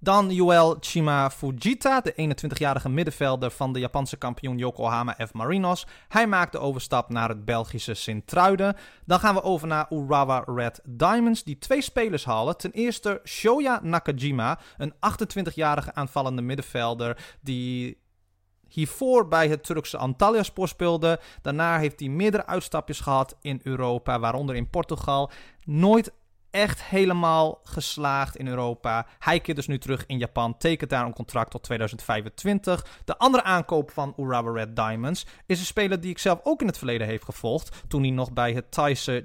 Dan 0.03 0.31
Yuel 0.31 0.77
Chima 0.81 1.31
Fujita, 1.31 2.01
de 2.01 2.35
21-jarige 2.35 2.89
middenvelder 2.89 3.51
van 3.51 3.73
de 3.73 3.79
Japanse 3.79 4.17
kampioen 4.17 4.59
Yokohama 4.59 5.17
F. 5.27 5.33
Marinos. 5.33 5.87
Hij 6.09 6.27
maakt 6.27 6.53
de 6.53 6.59
overstap 6.59 7.09
naar 7.09 7.29
het 7.29 7.45
Belgische 7.45 7.95
Sint-Truiden. 7.95 8.77
Dan 9.05 9.21
gaan 9.21 9.35
we 9.35 9.43
over 9.43 9.67
naar 9.67 9.87
Urawa 9.91 10.43
Red 10.47 10.81
Diamonds, 10.85 11.43
die 11.43 11.59
twee 11.59 11.83
spelers 11.83 12.25
halen. 12.25 12.57
Ten 12.57 12.71
eerste 12.71 13.21
Shoya 13.25 13.81
Nakajima, 13.83 14.59
een 14.77 14.95
28-jarige 14.95 15.95
aanvallende 15.95 16.43
middenvelder 16.43 17.37
die 17.41 17.99
hiervoor 18.71 19.29
bij 19.29 19.49
het 19.49 19.65
Turkse 19.65 19.97
Antalyaspor 19.97 20.69
speelde. 20.69 21.21
Daarna 21.43 21.79
heeft 21.79 22.01
hij 22.01 22.09
meerdere 22.09 22.47
uitstapjes 22.47 23.01
gehad 23.01 23.37
in 23.41 23.61
Europa, 23.63 24.19
waaronder 24.19 24.57
in 24.57 24.71
Portugal. 24.71 25.31
Nooit 25.65 26.13
echt 26.51 26.83
helemaal 26.83 27.61
geslaagd 27.65 28.37
in 28.37 28.49
Europa. 28.49 29.07
Hij 29.19 29.41
keert 29.41 29.57
dus 29.57 29.67
nu 29.67 29.79
terug 29.79 30.07
in 30.07 30.19
Japan, 30.19 30.57
tekent 30.59 30.91
daar 30.91 31.07
een 31.07 31.13
contract 31.13 31.51
tot 31.51 31.63
2025. 31.63 32.87
De 33.05 33.19
andere 33.19 33.43
aankoop 33.43 33.91
van 33.91 34.15
Urawa 34.17 34.53
Red 34.53 34.77
Diamonds 34.77 35.27
is 35.47 35.59
een 35.59 35.67
speler 35.67 36.01
die 36.01 36.11
ik 36.11 36.19
zelf 36.19 36.41
ook 36.43 36.61
in 36.61 36.67
het 36.67 36.79
verleden 36.79 37.07
heeft 37.07 37.25
gevolgd. 37.25 37.83
Toen 37.89 38.03
hij 38.03 38.11
nog 38.11 38.33
bij 38.33 38.53
het 38.53 38.71
Thaise 38.71 39.23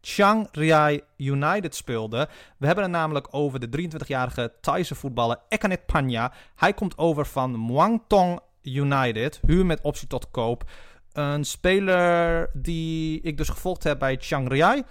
Chiang 0.00 0.48
Rai 0.52 1.00
United 1.16 1.74
speelde. 1.74 2.28
We 2.56 2.66
hebben 2.66 2.84
het 2.84 2.92
namelijk 2.92 3.28
over 3.30 3.70
de 3.70 3.90
23-jarige 3.90 4.52
Thaise 4.60 4.94
voetballer 4.94 5.40
Ekanet 5.48 5.86
Panya. 5.86 6.32
Hij 6.56 6.72
komt 6.72 6.98
over 6.98 7.26
van 7.26 7.66
Muangthong 7.66 8.40
United, 8.62 9.40
huur 9.46 9.66
met 9.66 9.80
optie 9.80 10.08
tot 10.08 10.30
koop. 10.30 10.70
Een 11.12 11.44
speler 11.44 12.50
die 12.52 13.20
ik 13.20 13.36
dus 13.36 13.48
gevolgd 13.48 13.82
heb 13.82 13.98
bij 13.98 14.16
Chiang 14.20 14.48
Rai 14.48 14.82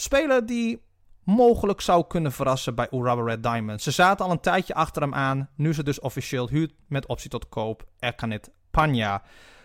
speler 0.00 0.46
die 0.46 0.82
mogelijk 1.24 1.80
zou 1.80 2.06
kunnen 2.06 2.32
verrassen 2.32 2.74
bij 2.74 2.88
Urawa 2.90 3.22
Red 3.22 3.42
Diamond. 3.42 3.82
Ze 3.82 3.90
zaten 3.90 4.24
al 4.24 4.30
een 4.30 4.40
tijdje 4.40 4.74
achter 4.74 5.02
hem 5.02 5.14
aan. 5.14 5.48
Nu 5.56 5.74
ze 5.74 5.82
dus 5.82 6.00
officieel 6.00 6.48
huurt 6.48 6.72
met 6.86 7.06
optie 7.06 7.30
tot 7.30 7.48
koop. 7.48 7.84
Erkanit 7.98 8.50
Panya. 8.70 9.22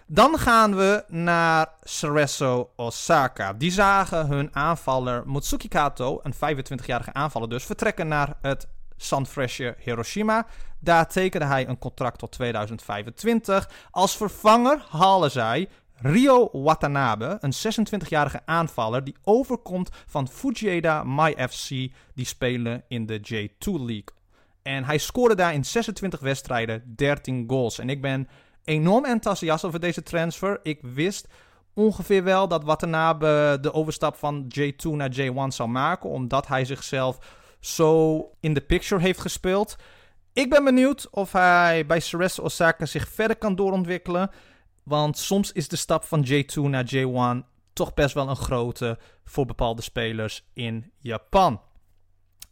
Dan 0.08 0.38
gaan 0.38 0.76
we 0.76 1.04
naar 1.08 1.70
Cerezo 1.84 2.72
Osaka. 2.76 3.54
Die 3.54 3.72
zagen 3.72 4.28
hun 4.28 4.56
aanvaller 4.56 5.24
Mutsuki 5.26 5.68
Kato, 5.68 6.20
een 6.24 6.34
25-jarige 6.34 7.14
aanvaller 7.14 7.50
dus, 7.50 7.64
vertrekken 7.64 8.08
naar 8.08 8.38
het 8.42 8.68
Sanfrecce 8.98 9.76
Hiroshima. 9.80 10.46
Daar 10.80 11.08
tekende 11.08 11.46
hij 11.46 11.68
een 11.68 11.78
contract 11.78 12.20
tot 12.20 12.32
2025. 12.32 13.70
Als 13.92 14.18
vervanger 14.18 14.86
halen 14.90 15.32
zij 15.32 15.70
Rio 15.96 16.50
Watanabe, 16.52 17.38
een 17.40 17.54
26-jarige 17.54 18.42
aanvaller 18.46 19.04
die 19.04 19.16
overkomt 19.24 19.90
van 20.06 20.28
Fujieda 20.28 21.04
My 21.04 21.36
FC, 21.50 21.70
die 22.14 22.26
spelen 22.26 22.84
in 22.88 23.06
de 23.06 23.20
J2 23.20 23.72
League. 23.72 24.14
En 24.62 24.84
hij 24.84 24.98
scoorde 24.98 25.36
daar 25.36 25.54
in 25.54 25.66
26 25.66 26.20
wedstrijden 26.20 26.94
13 26.96 27.44
goals. 27.48 27.80
En 27.80 27.90
ik 27.90 28.02
ben 28.02 28.28
enorm 28.66 29.06
enthousiast 29.06 29.64
over 29.64 29.80
deze 29.80 30.04
transfer. 30.04 30.60
Ik 30.64 30.80
wist 30.82 31.28
ongeveer 31.74 32.24
wel 32.24 32.48
dat 32.48 32.64
Watanabe 32.64 33.58
de 33.62 33.74
overstap 33.74 34.16
van 34.16 34.52
J2 34.60 34.90
naar 34.90 35.12
J1 35.12 35.48
zou 35.48 35.70
maken, 35.70 36.10
omdat 36.10 36.48
hij 36.48 36.66
zichzelf 36.66 37.18
zo 37.60 38.20
in 38.40 38.54
de 38.54 38.62
picture 38.62 39.02
heeft 39.02 39.20
gespeeld. 39.20 39.76
Ik 40.34 40.50
ben 40.50 40.64
benieuwd 40.64 41.08
of 41.10 41.32
hij 41.32 41.86
bij 41.86 42.00
Ceres 42.00 42.40
Osaka 42.40 42.86
zich 42.86 43.08
verder 43.08 43.38
kan 43.38 43.56
doorontwikkelen. 43.56 44.30
Want 44.84 45.18
soms 45.18 45.52
is 45.52 45.68
de 45.68 45.76
stap 45.76 46.04
van 46.04 46.26
J2 46.28 46.62
naar 46.62 46.92
J1 46.96 47.46
toch 47.74 47.94
best 47.94 48.14
wel 48.14 48.30
een 48.30 48.36
grote 48.36 48.98
voor 49.24 49.46
bepaalde 49.46 49.82
spelers 49.82 50.46
in 50.54 50.92
Japan. 51.00 51.62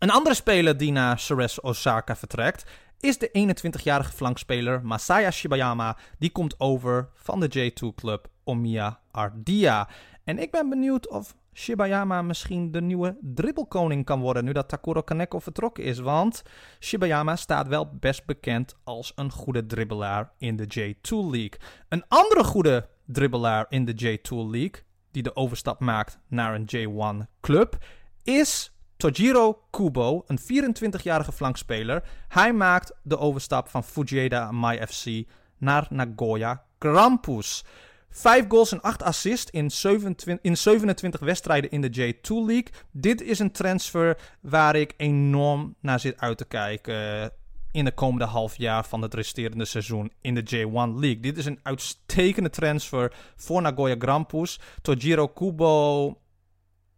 Een 0.03 0.11
andere 0.11 0.35
speler 0.35 0.77
die 0.77 0.91
naar 0.91 1.19
Ceres 1.19 1.61
Osaka 1.61 2.15
vertrekt 2.15 2.65
is 2.99 3.17
de 3.17 3.55
21-jarige 3.79 4.11
flankspeler 4.11 4.85
Masaya 4.85 5.31
Shibayama. 5.31 5.97
Die 6.19 6.31
komt 6.31 6.59
over 6.59 7.09
van 7.13 7.39
de 7.39 7.71
J2-club 7.71 8.27
Omiya 8.43 8.99
Ardia. 9.11 9.89
En 10.23 10.39
ik 10.39 10.51
ben 10.51 10.69
benieuwd 10.69 11.09
of 11.09 11.35
Shibayama 11.53 12.21
misschien 12.21 12.71
de 12.71 12.81
nieuwe 12.81 13.17
dribbelkoning 13.21 14.05
kan 14.05 14.19
worden 14.19 14.45
nu 14.45 14.51
dat 14.51 14.69
Takuro 14.69 15.01
Kaneko 15.01 15.39
vertrokken 15.39 15.83
is. 15.83 15.99
Want 15.99 16.41
Shibayama 16.79 17.35
staat 17.35 17.67
wel 17.67 17.95
best 17.99 18.25
bekend 18.25 18.75
als 18.83 19.11
een 19.15 19.31
goede 19.31 19.65
dribbelaar 19.65 20.31
in 20.37 20.55
de 20.55 20.65
J2 20.65 21.09
League. 21.09 21.59
Een 21.89 22.03
andere 22.07 22.43
goede 22.43 22.89
dribbelaar 23.05 23.65
in 23.69 23.85
de 23.85 23.93
J2 23.93 24.29
League, 24.29 24.83
die 25.11 25.23
de 25.23 25.35
overstap 25.35 25.79
maakt 25.79 26.19
naar 26.27 26.55
een 26.55 26.69
J1 26.75 27.29
club, 27.41 27.77
is 28.23 28.72
Tojiro 29.03 29.63
Kubo, 29.69 30.23
een 30.27 30.39
24-jarige 30.39 31.31
flankspeler. 31.31 32.03
Hij 32.27 32.53
maakt 32.53 32.91
de 33.01 33.17
overstap 33.17 33.67
van 33.67 33.83
Fujieda 33.83 34.51
My 34.51 34.87
FC 34.87 35.27
naar 35.57 35.87
Nagoya 35.89 36.63
Grampus. 36.79 37.63
5 38.09 38.45
goals 38.47 38.71
en 38.71 38.81
8 38.81 39.03
assists 39.03 39.51
in 39.51 39.71
27, 39.71 40.37
in 40.41 40.57
27 40.57 41.19
wedstrijden 41.19 41.71
in 41.71 41.81
de 41.81 41.89
J2 41.89 42.27
League. 42.27 42.67
Dit 42.91 43.21
is 43.21 43.39
een 43.39 43.51
transfer 43.51 44.17
waar 44.41 44.75
ik 44.75 44.93
enorm 44.97 45.75
naar 45.79 45.99
zit 45.99 46.19
uit 46.19 46.37
te 46.37 46.45
kijken 46.45 47.31
in 47.71 47.85
de 47.85 47.93
komende 47.93 48.25
half 48.25 48.57
jaar 48.57 48.85
van 48.85 49.01
het 49.01 49.13
resterende 49.13 49.65
seizoen 49.65 50.11
in 50.21 50.35
de 50.35 50.43
J1 50.43 50.99
League. 50.99 51.19
Dit 51.19 51.37
is 51.37 51.45
een 51.45 51.59
uitstekende 51.63 52.49
transfer 52.49 53.13
voor 53.35 53.61
Nagoya 53.61 53.95
Grampus. 53.99 54.59
Tojiro 54.81 55.27
Kubo 55.27 56.17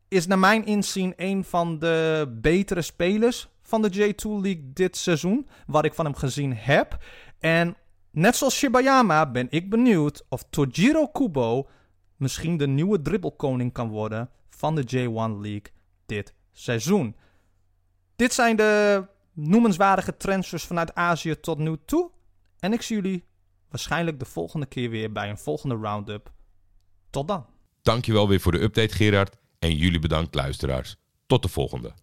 is 0.08 0.28
naar 0.28 0.40
mijn 0.40 0.66
inzien 0.66 1.14
een 1.16 1.44
van 1.44 1.80
de 1.80 2.28
betere 2.42 2.82
spelers 2.82 3.48
van 3.62 3.82
de 3.82 3.94
J2 3.94 4.30
League 4.30 4.72
dit 4.74 4.98
seizoen. 4.98 5.48
Wat 5.68 5.86
ik 5.86 5.94
van 5.94 6.06
hem 6.06 6.16
gezien 6.16 6.56
heb. 6.56 6.98
En 7.40 7.76
Net 8.16 8.36
zoals 8.36 8.56
Shibayama 8.56 9.32
ben 9.32 9.48
ik 9.50 9.70
benieuwd 9.70 10.26
of 10.30 10.46
Tojiro 10.50 11.08
Kubo 11.08 11.68
misschien 12.16 12.58
de 12.58 12.68
nieuwe 12.68 13.02
dribbelkoning 13.02 13.74
kan 13.74 13.90
worden 13.90 14.30
van 14.50 14.76
de 14.76 14.84
J1 14.84 15.42
League 15.42 15.72
dit 16.06 16.34
seizoen. 16.52 17.16
Dit 18.16 18.34
zijn 18.34 18.56
de 18.56 19.06
noemenswaardige 19.34 20.18
transfers 20.18 20.64
vanuit 20.64 20.96
Azië 20.96 21.40
tot 21.40 21.58
nu 21.58 21.78
toe. 21.86 22.12
En 22.60 22.74
ik 22.74 22.82
zie 22.82 22.96
jullie 22.96 23.26
waarschijnlijk 23.70 24.20
de 24.20 24.26
volgende 24.26 24.66
keer 24.66 24.90
weer 24.90 25.12
bij 25.12 25.30
een 25.30 25.38
volgende 25.38 25.76
roundup. 25.76 26.32
Tot 27.10 27.28
dan. 27.28 27.46
Dankjewel 27.82 28.28
weer 28.28 28.40
voor 28.40 28.52
de 28.52 28.62
update 28.62 28.96
Gerard 28.96 29.38
en 29.66 29.76
jullie 29.76 30.00
bedankt 30.00 30.36
luisteraars. 30.36 30.96
Tot 31.26 31.42
de 31.42 31.50
volgende. 31.50 31.94